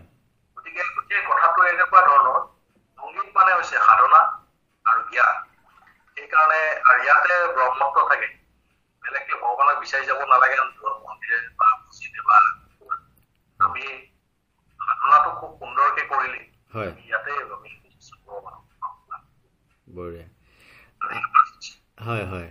[0.58, 2.40] গতিকে গোটেই কথাটো এনেকুৱা ধৰণৰ
[3.00, 4.22] সংগীত মানে হৈছে সাধনা
[4.86, 5.36] আৰু জ্ঞান
[6.18, 7.00] সেইকাৰণে আৰু
[7.70, 8.30] ব্ৰহ্মত্ব থাকে।
[9.04, 10.58] বেলেগকে ভগৱানক বিচাৰি যাব নালাগে
[11.02, 12.40] মন্দিৰে বা মছজিদে বা।
[13.60, 13.84] আমি
[14.80, 16.42] সাধনাটো খুব সুন্দৰকে কৰিলে
[16.74, 17.70] হয়। ইয়াতে আমি
[19.88, 20.28] বঢ়িয়া।
[22.06, 22.50] হয় হয়।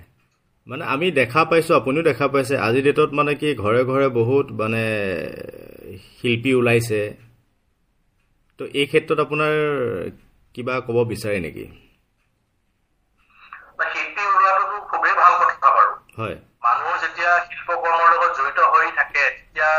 [0.67, 4.83] মানে আমি দেখা পাইছোঁ আপুনিও দেখা পাইছে। আজিৰ ডেটত মানে কি ঘৰে ঘৰে বহুত মানে
[6.17, 7.01] শিল্পী ওলাইছে।
[8.61, 9.55] তো এই ক্ষেত্ৰত আপোনাৰ
[10.55, 11.65] কিবা ক'ব বিচাৰে নেকি
[13.79, 16.08] বা শিল্পী ওলোৱাটোতো খুবেই ভাল কথা বাৰু হয়
[16.63, 19.71] মানুহ যেতিয়া শিল্পকৰ্মৰ লগত জড়িত হৈ থাকে তেতিয়া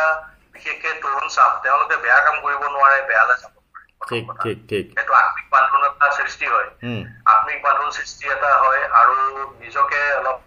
[0.53, 4.57] বিশেষকে তৰুণ চাম তেওঁলোকে বেয়া কাম কৰিব নোৱাৰে বেয়ালৈ যাব পাৰে প্ৰথম ঠিক কথা। ঠিক
[4.69, 9.15] ঠিক। সেইটো আত্মিক বান্ধোন এটা সৃষ্টি হয়। হুম, আত্মিক বান্ধোন সৃষ্টি এটা হয় আৰু
[9.59, 10.37] নিজকে অলপ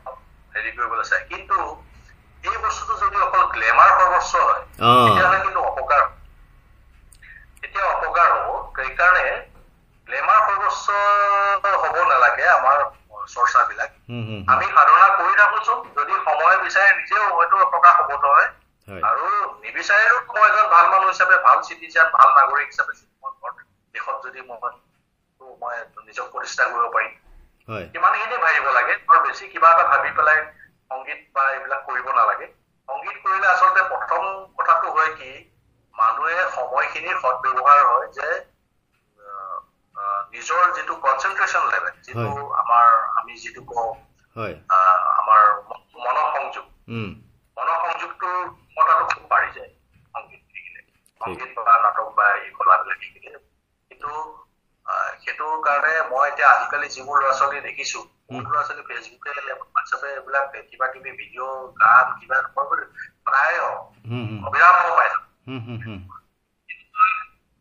[0.53, 1.57] হেৰি কৰিবলৈ চায়। কিন্তু
[2.45, 6.13] এই বস্তুটো যদি অকল গ্লেমাৰ সৰ্বস্ব হয় অঁ। তেতিয়াহ'লে কিন্তু অপকাৰ হ'ব।
[7.61, 9.27] তেতিয়া অপকাৰ হ'ব। সেইকাৰণে
[10.07, 10.87] গ্লেমাৰ সৰ্বস্ব
[11.83, 12.79] হ'ব নালাগে। আমাৰ
[13.35, 13.91] চৰ্চাবিলাক।
[14.53, 18.49] আমি সাধনা কৰি থাকোচোন যদি সময় বিচাৰে নিজেও হয়তো প্ৰকাশ হ'ব নহয়
[18.89, 19.25] হয়। আৰু
[19.65, 22.93] নিবিচাৰেও মই এজন ভাল মানুহ হিচাপে ভাল চিটিজেন ভাল নাগৰিক হিচাপে
[23.23, 23.51] মই
[23.95, 24.59] দেশত যদি মই
[25.63, 25.75] মই
[26.07, 27.13] নিজক প্ৰতিষ্ঠা কৰিব পাৰিম।
[27.93, 30.39] সিমানখিনি ভাবিব লাগে আৰু বেছি কিবা এটা ভাবি পেলাই
[30.91, 32.47] সংগীত বা এইবিলাক কৰিব নালাগে।
[32.89, 34.23] সংগীত কৰিলে আচলতে প্ৰথম
[34.59, 35.31] কথাটো হয় কি
[35.95, 38.29] মানুহে সময়খিনিৰ সদব্যৱহাৰ হয় যে
[40.35, 42.29] নিজৰ যিটো কনচেনট্ৰেশ্যন লেভেল যিটো।
[42.63, 42.87] আমাৰ
[43.33, 43.93] আমি যিটো কওঁ
[45.19, 45.43] আমাৰ
[45.99, 47.11] মনোসংযোগ। উম,
[47.57, 49.71] মনোসংযোগটোৰ ক্ষমতাটো খুব বাঢ়ি যায়
[50.15, 50.81] সংগীত শিকিলে
[51.21, 53.31] সংগীত বা নাটক বা এই কলাবিলাক শিকিলে
[53.91, 54.11] কিন্তু
[55.23, 58.01] সেইটো কাৰণে মই এতিয়া আজিকালি যিবোৰ ল'ৰা ছোৱালী দেখিছো
[58.45, 62.37] ল'ৰা ছোৱালী ফেচবুকে হোৱাটছএপে এইবিলাক কিবা কিবি ভিডিঅ' গান কিবা
[63.27, 63.59] প্ৰায়
[64.45, 65.11] অবিৰাম পাই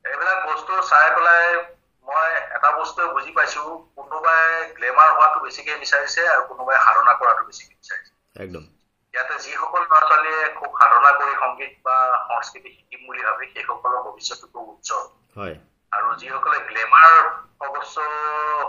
[0.05, 1.45] এইবিলাক বস্তু চাই পেলাই
[2.07, 3.63] মই এটা বস্তুৱে বুজি পাইছো
[4.11, 8.63] কোনোবাই গ্লেমাৰ হোৱাটো বেছিকে বিচাৰিছে আৰু কোনোবাই সাধনা কৰাটো বেছিকে বিচাৰিছে। একদম।
[9.13, 11.95] ইয়াতে যিসকল ল'ৰা ছোৱালীয়ে খুব সাধনা কৰি সংগীত বা
[12.27, 15.05] সংস্কৃতি শিকিম বুলি ভাবে সেইসকলৰ ভৱিষ্যতটো খুব উজ্জ্বল।
[15.35, 15.55] হয়।
[15.91, 17.15] আৰু যিসকলে গ্লেমাৰ
[17.57, 17.95] সৰ্বস্ব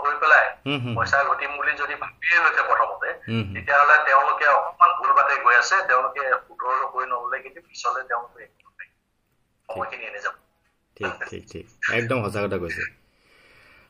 [0.03, 0.47] হৈ পেলাই
[0.95, 3.13] পইচা ঘটিম বুলি যদি ভাবিয়ে লৈছে প্ৰথমতে
[3.53, 8.51] তেতিয়াহ'লে তেওঁলোকে অকণমান ভুল বাটে গৈ আছে তেওঁলোকে শুধৰ হৈ নললে কিন্তু পিছলে তেওঁলোকে।
[9.69, 10.35] সময়খিনি এনে যাব।
[10.97, 12.81] ঠিক ঠিক ঠিক। একদম সঁচা কথা কৈছে।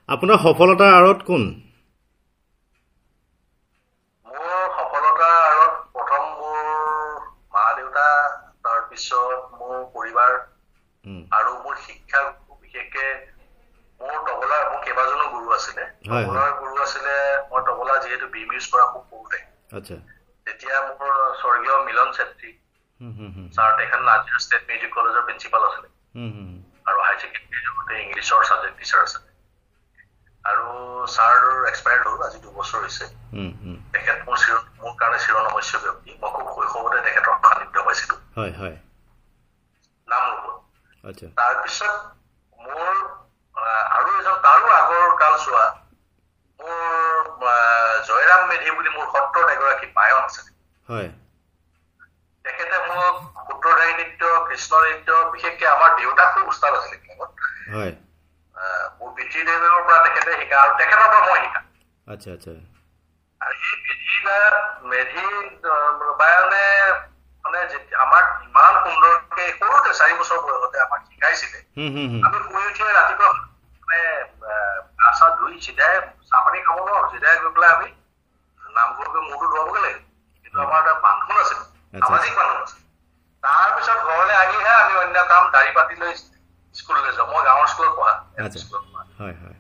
[0.10, 1.43] আপোনাৰ সফলতাৰ আঁৰত কোন?
[4.26, 6.64] মোৰ সফলতাৰ আঁৰত প্ৰথম মোৰ
[7.54, 8.08] মা দেউতা
[8.64, 10.34] তাৰপিছত মোৰ পৰিবাৰ
[11.06, 12.22] উম, আৰু মোৰ শিক্ষা
[12.62, 13.06] বিশেষকে
[14.01, 17.16] মোৰ তবলা মোৰ কেইবাজনো গুৰু আছিলে। হয়, হয়। তবলাৰ গুৰু আছিলে
[17.51, 19.39] মই তবলা যিহেতু বি মিউজ কৰা খুব সৰুতে।
[19.78, 19.97] আচ্ছা।
[20.47, 22.51] তেতিয়া মোৰ স্বৰ্গীয় মিলন চেত্ৰী
[23.01, 26.51] হুম, হুম, হুম, ছাৰ তেখেত নাজিৰা ষ্টেট মিউজিক কলেজৰ প্ৰিন্সিপাল আছিলে। হুম, হুম,
[26.86, 29.32] আৰু হাই ছেকেণ্ডেৰী লগতে ইংলিছৰ ছাবজেক্ট টিচাৰ আছিলে।
[30.46, 30.64] আৰু
[31.08, 31.36] ছাৰ
[31.68, 33.06] এক্সপায়াৰ্ড হ'ল আজি দুবছৰ হৈছে।
[33.94, 38.16] তেখেত মোৰ চিৰ মোৰ কাৰণে চিৰনমস্য ব্যক্তি। মই খুব শৈশৱতে তেখেতৰ সান্নিধ্য পাইছিলো।
[40.08, 40.56] নামৰূপত
[41.04, 41.96] আচ্ছা। তাৰপিছত
[42.60, 42.94] মোৰ
[43.91, 45.66] আৰু এজন তাৰো আগৰ কাল চোৱা
[46.60, 47.50] মোৰ
[48.08, 50.52] জয়ৰাম মেধি বুলি মোৰ সত্ৰত এগৰাকী পায়ন আছিলে
[52.46, 57.32] তেখেতে মোক সূত্ৰধাৰী নৃত্য কৃষ্ণ নৃত্য বিশেষকে আমাৰ দেউতা খুব উস্তাদ আছিলে এইবিলাকত।
[57.74, 57.94] হয়
[58.56, 61.59] আহ, মোৰ পিতৃদেৱৰ পৰা তেখেতে শিকা আৰু তেখেতৰ পৰা মই শিকা
[62.07, 62.51] আচ্ছা আচ্ছা
[63.41, 63.53] আৰু
[63.89, 64.03] এই
[64.91, 65.26] মেধি
[66.19, 66.63] বায়নে
[67.45, 67.59] মানে
[68.03, 71.59] আমাক ইমান সুন্দৰকে সৰুতে চাৰি বছৰ বয়সতে আমাক শিকাইছিলে
[72.26, 73.30] আমি শুই উঠিয়ে ৰাতিপুৱা
[73.84, 73.99] মানে
[74.99, 75.95] গা চা ধুই চিধাই
[76.30, 77.88] চাহ পানী খাব নোৱাৰো চিধাই গৈ পেলাই আমি
[78.59, 79.99] নামঘৰকে মূৰটো ধুৱাবগে লাগে
[80.45, 81.59] কিন্তু আমাৰ এটা বান্ধোন আছিল।
[82.03, 82.82] সামাজিক বান্ধোন আছিল
[83.43, 86.13] তাৰপিছত ঘৰলৈ আহিহে আমি অন্য কাম দাড়ি পাতি লৈ
[86.76, 88.13] স্কুললৈ যাওঁ মই গাঁৱৰ স্কুলত পঢ়া।
[88.57, 88.84] স্কুলত
[89.20, 89.57] হয় হয়।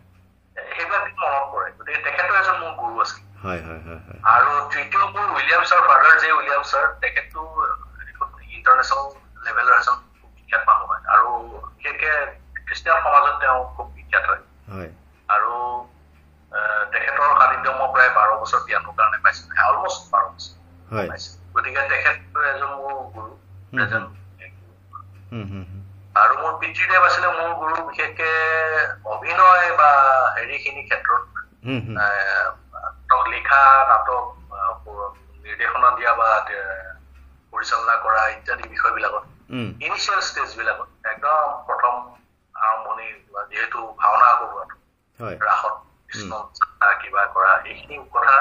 [0.55, 5.03] সেইবিলাক মনত পৰে গতিকে তেখেতো এজন মোৰ গুৰু আছিল। হয় হয় হয় হয়। আৰু তৃতীয়
[5.07, 7.41] মোৰ William sir father J William sir তেখেতটো
[8.55, 9.05] international
[9.45, 11.27] লেভেলৰ এজন খুব বিখ্যাত মানুহ হয়। আৰু
[11.75, 12.11] বিশেষকে
[12.65, 14.89] খ্ৰীষ্টিয়ান সমাজত তেওঁ খুব বিখ্যাত হয়।
[15.29, 15.53] আৰু
[16.91, 20.53] তেখেতৰ সান্নিধ্য মই প্ৰায় বাৰ বছৰ জ্ঞানৰ কাৰণে পাইছিলো অলমষ্ট বাৰ বছৰ
[20.89, 22.17] হয়। পাইছিলো গতিকে তেখেত
[22.51, 23.31] এজন মোৰ গুৰু
[23.83, 24.03] এজন
[26.59, 28.29] পিতৃদেৱ আছিলে মোৰ গুৰু বিশেষকে
[29.13, 29.91] অভিনয় বা
[30.35, 31.23] হেৰিখিনি ক্ষেত্ৰত।
[33.33, 34.25] লিখা নাটক
[35.45, 36.29] নিৰ্দেশনা দিয়া বা
[37.53, 39.23] পৰিচালনা কৰা ইত্যাদি বিষয়বিলাকত।
[39.81, 41.93] ইনিচিয়েল ষ্টেজবিলাকত একদম প্ৰথম
[42.55, 43.07] আৰম্ভণি
[43.49, 44.75] যিহেতু ভাওনা কৰোৱাটো
[45.19, 45.75] হয়। ৰাসত
[46.09, 46.31] কৃষ্ণ
[47.01, 48.37] কিবা কৰা এইখিনি কথা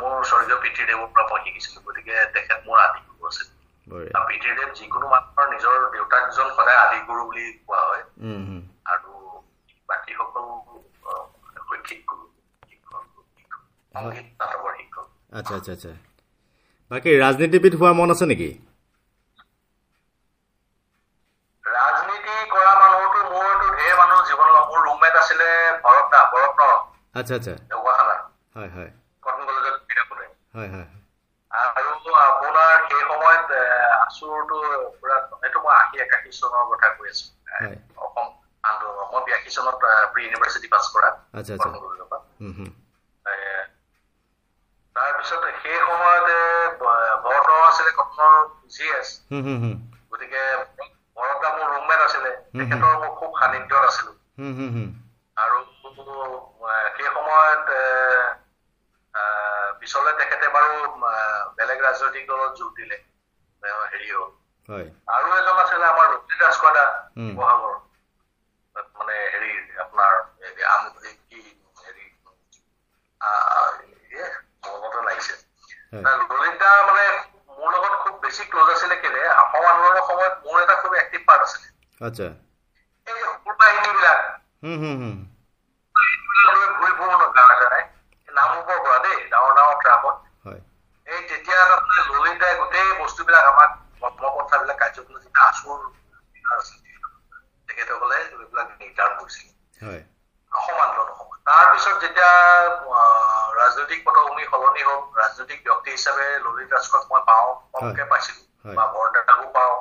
[0.00, 3.46] মোৰ স্বৰ্গীয় পিতৃদেৱৰ পৰা মই শিকিছিলো। গতিকে তেখেত মোৰ আদি গুৰু আছিল।
[3.92, 8.02] পিতৃদেৱ যিকোনো মানুহৰ নিজৰ দেউতাকজন সদায় আদি গুৰু বুলি কোৱা হয়।
[8.86, 9.10] আৰু
[9.88, 10.46] বাকীসকল
[11.62, 12.24] শৈক্ষিক গুৰু
[12.68, 13.62] শিক্ষক শিক্ষক,
[13.94, 15.06] সংগীত নাটকৰ শিক্ষক।
[15.38, 15.92] আচ্ছা আচ্ছা আচ্ছা।
[16.90, 18.50] বাকী ৰাজনীতিবিদ হোৱাৰ মন আছে নেকি?
[21.64, 25.48] ৰাজনীতি কৰা মানুহতো মোৰতো ঢেৰ মানুহ জীৱনত মোৰ ৰুমমেট আছিলে
[25.84, 26.74] ভৰত দা ভৰত নৰ
[27.14, 27.54] আচ্ছা আচ্ছা
[28.56, 28.90] হয় হয়।
[29.22, 29.76] কটন কলেজত
[30.54, 30.86] হয় হয়
[31.50, 31.90] আৰু
[32.22, 33.64] আপোনাৰ সেই সময়ত এ,
[34.02, 34.58] আচুৰটো
[34.96, 37.26] পুৰা এইটো মই আশী একাশী চনৰ কথা কৈ আছো।
[38.00, 38.28] অসম
[38.64, 41.10] আন্দোলন মই বিয়াশী চনত প্ৰি। ইউনিভাৰ্চিটি পাছ কৰা
[44.96, 46.36] তাৰপিছত সেই সময়তে
[46.78, 49.08] ব- ভৰতৰ আছিলে কটনৰ জি এছ।
[50.10, 50.42] গতিকে
[51.16, 54.14] ভৰতা মোৰ ৰুমমেট আছিলে। তেখেতৰ মই খুব সান্নিধ্যত আছিলো।
[55.36, 55.58] আৰু
[56.94, 57.66] সেই সময়ত
[59.80, 60.76] পিছলে তেখেতে বাৰু
[61.56, 62.98] বেলেগ ৰাজনৈতিক দলত যোগ দিলে।
[63.62, 64.28] হেৰি হ'ল
[64.68, 66.84] হয়। আৰু এজন আছিলে আমাৰ ৰঞ্জিত ৰাজখোৱাদা
[67.16, 67.74] উম। শিৱসাগৰ।
[68.94, 69.50] মানে হেৰি
[69.80, 71.40] আপোনাৰ এই আম এই কি
[71.80, 72.06] হেৰি
[74.64, 75.34] মনতে লাগিছে।
[76.30, 77.04] ললিতা মানে
[77.52, 81.42] মোৰ লগত খুব বেছি ক্লজ আছিলে কেলে অসম আন্দোলনৰ সময়ত মোৰ এটা খুব এক্টিভ পাৰ্ট
[81.42, 81.68] আছিলে।
[82.00, 82.28] আচ্ছা।
[83.06, 84.20] এই সুৰ বাহিনীবিলাক
[84.62, 85.16] হুম হুম হুম
[86.46, 87.80] লৈ ঘূৰি ফুৰো ন গাঁৱে গাঁৱে
[88.28, 90.60] নামৰূপৰ পৰা দেই ডাঙৰ ডাঙৰ ট্ৰাকত হয়
[91.06, 92.92] এই তেতিয়া তাৰমানে ললিতাই গোটেই
[93.24, 93.70] বস্তুবিলাক আমাক
[95.24, 95.80] যেতিয়া আচুৰ
[96.52, 96.80] আছিল,
[97.68, 99.48] তেখেতসকলে এইবিলাক নিৰ্ধাৰণ কৰিছিল।
[100.52, 102.30] অসম আন্দোলনৰ সময়ত তাৰপিছত যেতিয়া
[103.56, 108.42] ৰাজনৈতিক পটভূমি সলনি হ'ল ৰাজনৈতিক ব্যক্তি হিচাপে ললিত ৰাজখোৱাক মই পাওঁ কমকে পাইছিলো।
[108.76, 109.76] বা বৰদেউতাকো পাওঁ।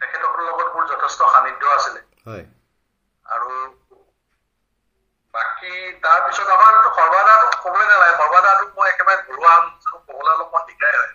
[0.00, 2.04] তেখেতসকলৰ লগত মোৰ যথেষ্ট সান্নিধ্য আছিলে।
[3.26, 3.52] আৰু
[5.34, 11.12] বাকী তাৰপিছত আমাৰ সৰ্বাদাটো ক'বই নালাগে। সৰ্বাদাটোক মই একেবাৰে ঘৰুৱা অঞ্চলত ক'বলৈ অলপমান হয়।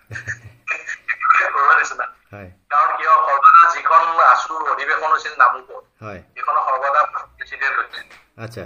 [2.31, 3.13] হয় কাৰণ কিয়?
[3.25, 8.05] সৰ্বাদা যিখন আচুৰ অধিৱেশন হৈছিল নামৰূপত হয়। সেইখন সৰ্বাদা প্ৰেচিডেণ্ট হৈছিল।
[8.37, 8.65] আচ্ছা।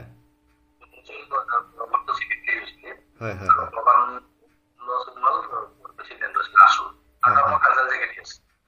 [3.21, 3.49] হয় হয়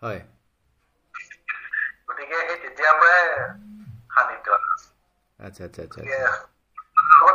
[0.02, 0.22] হয়।
[2.08, 3.22] গতিকে সেই তেতিয়াৰ পৰাই
[4.10, 4.88] সান্নিধ্য আছে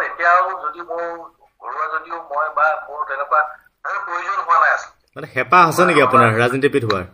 [0.07, 1.05] এতিয়াও যদি মোৰ
[1.61, 3.41] ঘৰুৱা যদিও মই বা মোৰ তেনেকুৱা
[3.85, 7.05] প্ৰয়োজন হোৱা নাই আচলতে। মানে হেঁপাহ আছে নেকি আপোনাৰ ৰাজনীতিবিদ হোৱাৰ?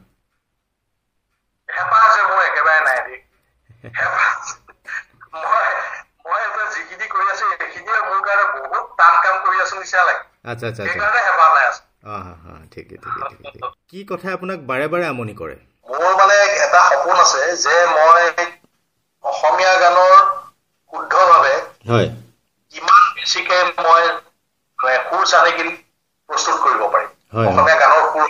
[1.69, 3.19] হেঁপাহ আছে মোৰ একেবাৰে নাই দেই।
[6.25, 10.23] মই এতিয়া যিখিনি কৰি আছো সেইখিনিয়ে মোৰ কাৰণে বহুত টান কাম কৰি আছো নিচিনা লাগে।
[10.51, 11.83] আচ্ছা আচ্ছা সেইকাৰণে হেঁপাহ নাই আছে
[12.73, 13.59] ঠিকে ঠিকে ঠিকে
[13.91, 15.57] কি কথাই আপোনাক বাৰে বাৰে আমনি কৰে?
[15.89, 18.23] মোৰ মানে এটা সপোন আছে যে মই
[19.25, 20.13] অসমীয়া গানৰ
[20.93, 21.55] শুদ্ধভাৱে
[21.91, 22.09] হয়।
[22.75, 24.03] কিমান বেছিকে মই
[25.07, 25.69] সুৰ চানেকিল
[26.31, 28.29] প্ৰস্তুত কৰিব পাৰিম হয়। অসমীয়া গানৰ সুৰ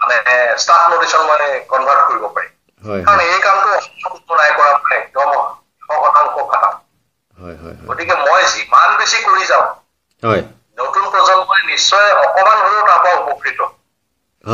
[0.00, 0.16] মানে
[0.58, 3.70] ষ্টাফ নটিচন মানে কনভাৰ্ট কৰিব পাৰিম হয় কাৰণ এই কামটো
[4.34, 6.34] নাই কৰা মানে একদম এশ শতাংশ
[7.38, 7.56] হয়
[7.88, 9.66] গতিকে মই যিমান বেছি কৰি যাওঁ
[10.78, 13.68] নতুন প্ৰজন্মই নিশ্চয় অকমান হলেও তাৰ পৰা উপকৃত।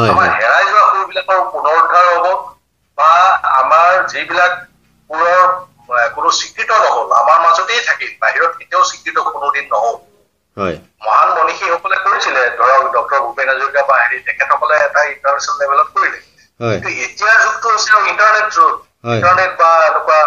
[0.08, 2.26] আমাৰ হেৰাই যোৱা সুৰবিলাকৰ পুনৰুদ্ধাৰ হ'ব
[2.98, 3.10] বা
[3.54, 4.52] আমাৰ যিবিলাক
[5.10, 5.42] সুৰৰ
[6.14, 9.96] কোনো স্বীকৃত নহল আমাৰ মাজতেই থাকিল বাহিৰত কেতিয়াও স্বীকৃত কোনোদিন নহল।
[11.00, 16.18] মহান মনীষীসকলে কৰিছিলে ধৰক ডক্টৰ ভূপেন হাজৰিকা বা হেৰি তেখেতসকলে এটা ইণ্টাৰনেশ্যনেল লেভেলত কৰিলে।
[16.72, 18.72] কিন্তু এতিয়াৰ যুগটো হৈছে ইণ্টাৰনেট যুগ।
[19.14, 20.18] ইণ্টাৰনেট বা এনেকুৱা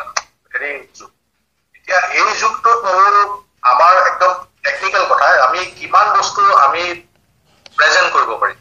[0.52, 1.10] হেৰি যুগ।
[1.76, 3.18] এতিয়া এই যুগটোত মোৰ
[3.70, 4.32] আমাৰ একদম
[4.62, 6.84] টেকনিকেল কথা আমি কিমান বস্তু আমি
[7.78, 8.58] প্ৰেজেণ্ট কৰিব পাৰিম।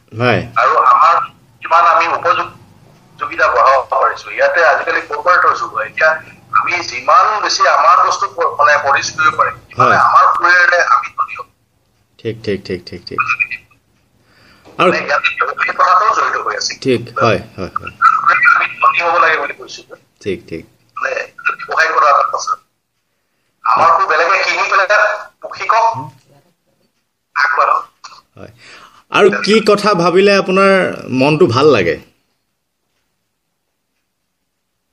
[0.57, 1.14] আৰু আমাৰ
[1.62, 6.11] কিমান আমি উপযোগিতা বঢ়াব পাৰিছো। ইয়াতে আজিকালি কৰ্পৰেটৰ যুগ হয়। এতিয়া
[6.55, 9.57] আমি যিমান বেছি আমাৰ বস্তু মানে প্ৰডিউচ কৰিব পাৰিম।
[10.01, 11.49] আমাৰ সুৰেৰে আমি ধনী হ'ম
[12.23, 13.20] ঠিক ঠিক ঠিক ঠিক ঠিক।
[14.79, 14.91] আৰু
[16.83, 17.93] ঠিক হয় হয় হয়।
[20.20, 20.64] ঠিক ঠিক।
[28.37, 28.53] হয়।
[29.12, 30.73] আৰু কি কথা ভাবিলে আপোনাৰ
[31.18, 31.97] মনটো ভাল লাগে?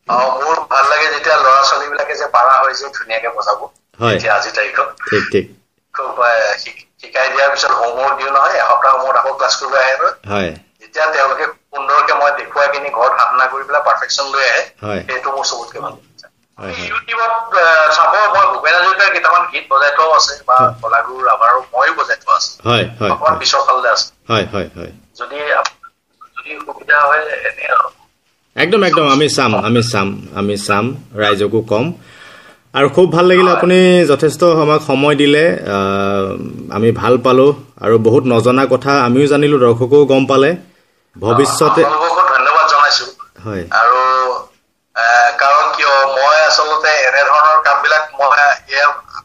[0.07, 3.63] মোৰ ভাল লাগে যেতিয়া ল'ৰা ছোৱালী বিলাকে যে পাৰা হয় যে ধুনীয়াকে বজাব।
[3.99, 5.45] হয়। আজিৰ তাৰিখত। ঠিক ঠিক।
[5.93, 6.23] খুব
[7.09, 10.51] শিকাই দিয়াৰ পিছত হোমৱৰ্ক দিওঁ নহয় এসপ্তাহ মূৰত আকৌ ক্লাছ কৰিব আহে নহয়। হয়।
[10.81, 15.29] যেতিয়া তেওঁলোকে সুন্দৰকে মই দেখুৱাই কিনি ঘৰত সাধনা কৰি পেলাই পাৰফেকশ্যন লৈ আহে হয়। সেইটো
[15.31, 15.93] মোৰ চবতকে ভাল
[16.57, 21.29] হয় হয়। ইউটিউবত চাব মই ভূপেন হাজৰিকাৰ কেইটামান গীত বজাই থোৱাও আছে বা হয়। কলাগুৰু
[21.29, 24.91] আমাৰো ময়ো বজাই থোৱা আছে। হয় হয় অকমান হয়। পিছৰ ফালে আছে। হয় হয় হয়।
[25.15, 25.37] যদি
[26.79, 27.87] তেতিয়াহ'লে এনেই আৰু।
[28.55, 30.85] একদম একদম আমি চাম আমি চাম আমি চাম
[31.15, 31.85] ৰাইজকো ক'ম।
[32.73, 33.77] আৰু খুব ভাল লাগিলে আপুনি
[34.09, 35.43] যথেষ্ট আমাক সময় দিলে
[36.77, 37.51] আমি ভাল পালোঁ
[37.83, 40.49] আৰু বহুত নজনা কথা আমিও জানিলোঁ দৰ্শকেও গম পালে।
[41.15, 43.05] ভৱিষ্যতে আপোনালোককো ধন্যবাদ জনাইছো।
[43.45, 43.99] হয়। আৰু
[45.39, 48.29] কাৰণ কিয় মই আচলতে এনেধৰণৰ কামবিলাক মই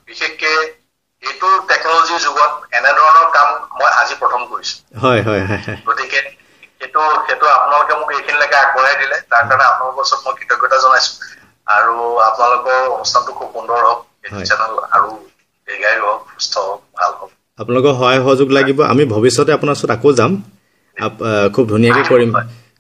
[0.09, 0.51] বিশেষকে
[1.23, 5.43] এইটো টেকনলজিৰ যুগত এনেধৰণৰ কাম মই আজি প্ৰথম কৰিছো। হয় হয়।
[5.87, 6.21] গতিকে
[6.79, 11.13] সেইটো সেইটো আপোনালোকে মোক এইখিনিলৈকে আগবঢ়াই দিলে তাৰ কাৰণে আপোনালোকৰ ওচৰত মই কৃতজ্ঞতা জনাইছো।
[11.67, 11.95] আৰু
[12.29, 14.01] আপোনালোকৰ অনুষ্ঠানটো খুব সুন্দৰ হওক।
[14.49, 15.09] চেনেল আৰু
[15.69, 20.11] দীৰ্ঘায়ু হওক সুস্থ হওক ভাল হওক। আপোনালোকৰ সহায় সহযোগ লাগিব। আমি ভৱিষ্যতে আপোনাৰ ওচৰত আকৌ
[20.21, 20.33] যাম।
[21.55, 22.31] খুব ধুনীয়াকৈ কৰিম।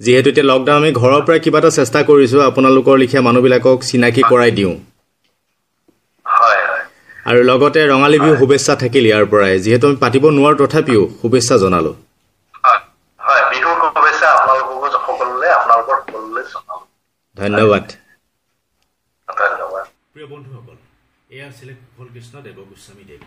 [0.05, 4.51] যিহেতু এতিয়া লকডাউন আমি ঘৰৰ পৰাই কিবা এটা চেষ্টা কৰিছোঁ আপোনালোকৰ লিখীয়া মানুহবিলাকক চিনাকি কৰাই
[4.59, 4.74] দিওঁ।
[7.30, 11.95] আৰু লগতে ৰঙালী বিহু শুভেচ্ছা থাকিল ইয়াৰ পৰাই। যিহেতু আমি পাতিব নোৱাৰোঁ তথাপিও শুভেচ্ছা জনালোঁ।
[12.64, 12.80] হয়
[13.20, 16.85] হয় বিহুৰ শুভেচ্ছা আপোনালোককো সকলোলৈ আপোনালোকৰ সকলোলৈ জনালো
[17.37, 17.85] ধন্যবাদ
[19.28, 20.76] ধন্যবাদ প্ৰিয় বন্ধুসকল
[21.35, 23.22] এয়া আছিলে কুশল কৃষ্ণ দেৱ গোস্বামী দেৱ।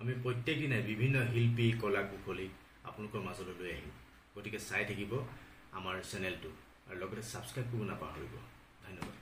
[0.00, 2.52] আমি প্ৰত্যেক দিনাই বিভিন্ন শিল্পী কলা কুশলীক
[2.88, 3.90] আপোনালোকৰ মাজলৈ লৈ আহিম।
[4.34, 5.12] গতিকে চাই থাকিব
[5.78, 6.50] আমাৰ চেনেলটো
[6.88, 8.34] আৰু লগতে ছাবস্ক্ৰাইব কৰিব নাপাহৰিব।
[8.84, 9.16] ধন্যবাদ।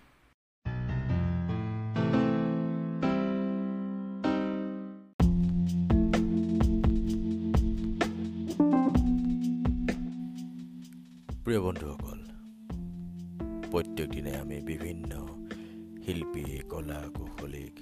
[11.44, 12.20] প্ৰিয় বন্ধুসকল
[13.72, 15.10] প্ৰত্যেক দিনে আমি বিভিন্ন
[16.04, 17.76] শিল্পী কলা কৌশলীক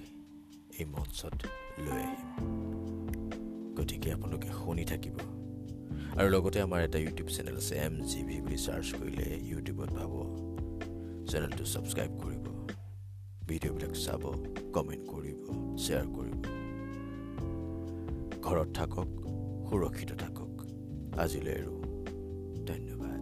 [0.81, 1.39] এই মঞ্চত
[1.85, 2.31] লৈ আহিম।
[3.77, 5.17] গতিকে আপোনালোকে শুনি থাকিব।
[6.19, 10.13] আৰু লগতে আমাৰ এটা ইউটিউব চেনেল আছে এম জি ভি বুলি চাৰ্চ কৰিলে ইউটিউবত পাব।
[11.31, 12.45] চেনেলটো ছাবস্ক্ৰাইব কৰিব।
[13.49, 14.23] ভিডিঅ'বিলাক চাব
[14.75, 15.39] কমেণ্ট কৰিব
[15.83, 16.41] শ্বেয়াৰ কৰিব।
[18.47, 19.09] ঘৰত থাকক
[19.69, 20.53] সুৰক্ষিত থাকক।
[21.19, 21.75] আজিলৈ আৰু
[22.67, 23.21] ধন্যবাদ।